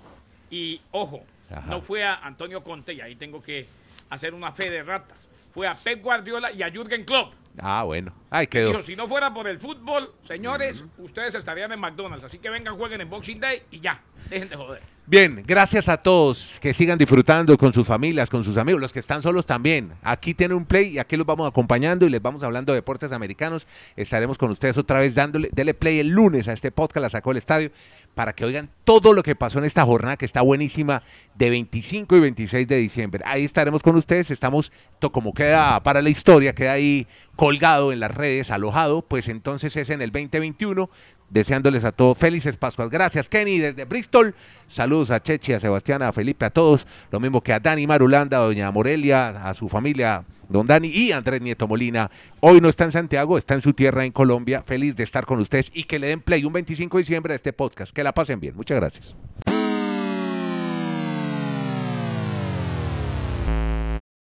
Y 0.52 0.82
ojo, 0.91 1.24
Ajá. 1.50 1.63
no 1.69 1.80
fue 1.80 2.04
a 2.04 2.15
Antonio 2.15 2.62
Conte, 2.62 2.91
y 2.93 3.00
ahí 3.00 3.15
tengo 3.15 3.41
que 3.41 3.67
hacer 4.10 4.34
una 4.34 4.52
fe 4.52 4.69
de 4.69 4.84
ratas. 4.84 5.17
Fue 5.54 5.68
a 5.68 5.76
Pep 5.76 6.02
Guardiola 6.02 6.52
y 6.52 6.63
a 6.63 6.72
Jürgen 6.72 7.06
Klopp. 7.06 7.34
ah, 7.60 7.84
bueno, 7.84 8.12
ahí 8.32 8.48
quedó. 8.48 8.70
Dijo, 8.70 8.82
si 8.82 8.96
no 8.96 9.08
fuera 9.08 9.32
por 9.32 9.48
el 9.48 9.60
fútbol, 9.60 10.12
señores, 10.24 10.84
ustedes 10.98 11.36
estarían 11.36 11.72
en 11.72 11.80
McDonald's. 11.80 12.24
Así 12.24 12.39
que 12.39 12.50
vengan, 12.50 12.76
jueguen 12.76 13.02
en 13.02 13.10
Boxing 13.10 13.39
Day 13.39 13.62
y 13.70 13.80
ya, 13.80 14.02
dejen 14.30 14.50
de 14.50 14.56
joder. 14.56 14.80
Bien, 15.06 15.44
gracias 15.46 15.89
a 15.89 15.98
todos 15.98 16.60
que 16.62 16.74
sigan 16.74 16.98
disfrutando 16.98 17.58
con 17.58 17.74
sus 17.74 17.86
familias, 17.86 18.30
con 18.30 18.44
sus 18.44 18.56
amigos, 18.58 18.82
los 18.82 18.94
que 18.94 19.00
están 19.00 19.22
solos 19.22 19.46
también. 19.46 19.92
Aquí 20.02 20.34
tienen 20.34 20.58
un 20.58 20.66
play 20.66 20.94
y 20.94 21.00
aquí 21.00 21.18
los 21.18 21.28
vamos 21.28 21.48
acompañando 21.48 22.06
y 22.08 22.10
les 22.10 22.22
vamos 22.22 22.42
hablando 22.42 22.72
de 22.72 22.78
deportes 22.78 23.12
americanos. 23.12 23.68
Estaremos 23.96 24.38
con 24.38 24.50
ustedes 24.50 24.78
otra 24.78 25.00
vez 25.02 25.13
dándole, 25.13 25.50
dele 25.52 25.74
play 25.74 26.00
el 26.00 26.08
lunes 26.08 26.48
a 26.48 26.54
este 26.54 26.72
podcast, 26.72 27.04
la 27.04 27.10
sacó 27.10 27.32
el 27.32 27.38
estadio, 27.38 27.70
para 28.15 28.34
que 28.34 28.45
oigan 28.45 28.69
todo 28.84 29.13
lo 29.13 29.23
que 29.23 29.36
pasó 29.36 29.60
en 29.60 29.65
esta 29.65 29.84
jornada 29.86 30.17
que 30.17 30.26
está 30.26 30.41
buenísima 30.41 31.04
de 31.36 31.49
25 31.49 32.15
y 32.15 32.19
26 32.19 32.67
de 32.67 32.78
diciembre. 32.78 33.23
Ahí 33.26 33.45
estaremos 33.45 33.82
con 33.82 33.95
ustedes, 33.95 34.30
estamos, 34.32 34.71
como 35.12 35.34
queda 35.34 35.82
para 35.84 36.02
la 36.02 36.10
historia, 36.10 36.54
queda 36.54 36.73
ahí 36.73 37.08
colgado 37.36 37.91
en 37.91 37.99
las 37.99 38.12
redes, 38.12 38.52
alojado, 38.52 39.02
pues 39.02 39.28
entonces 39.28 39.76
es 39.76 39.89
en 39.89 40.02
el 40.02 40.12
2021 40.12 40.89
deseándoles 41.34 41.84
a 41.84 41.91
todos 41.91 42.17
felices 42.17 42.58
Pascuas. 42.58 42.89
Gracias, 42.89 43.28
Kenny, 43.28 43.58
desde 43.58 43.86
Bristol. 43.86 44.36
Saludos 44.67 45.10
a 45.10 45.21
Chechi, 45.21 45.54
a 45.54 45.60
Sebastián, 45.60 46.04
a 46.04 46.13
Felipe, 46.13 46.45
a 46.45 46.52
todos. 46.52 46.86
Lo 47.12 47.19
mismo 47.19 47.41
que 47.41 47.54
a 47.54 47.60
Dani 47.60 47.88
Marulanda, 47.88 48.38
a 48.38 48.41
doña 48.41 48.71
Morelia, 48.71 49.30
a 49.30 49.54
su 49.56 49.67
familia, 49.67 50.23
don 50.49 50.67
Dani 50.67 50.89
y 50.89 51.12
Andrés 51.12 51.41
Nieto 51.41 51.67
Molina. 51.67 52.12
Hoy 52.39 52.62
no 52.62 52.69
está 52.69 52.86
en 52.86 52.91
Santiago, 52.91 53.38
está 53.38 53.53
en 53.53 53.62
su 53.62 53.73
tierra 53.73 54.06
en 54.06 54.12
Colombia. 54.12 54.63
Feliz 54.63 54.95
de 54.95 55.03
estar 55.03 55.25
con 55.25 55.39
ustedes 55.39 55.71
y 55.73 55.86
que 55.86 55.99
le 55.99 56.08
den 56.08 56.21
play 56.21 56.45
un 56.45 56.53
25 56.53 56.97
de 56.97 57.01
diciembre 57.01 57.34
a 57.34 57.36
este 57.36 57.53
podcast. 57.53 57.95
Que 57.95 58.03
la 58.03 58.13
pasen 58.13 58.39
bien. 58.39 58.56
Muchas 58.56 58.79
gracias. 58.79 59.15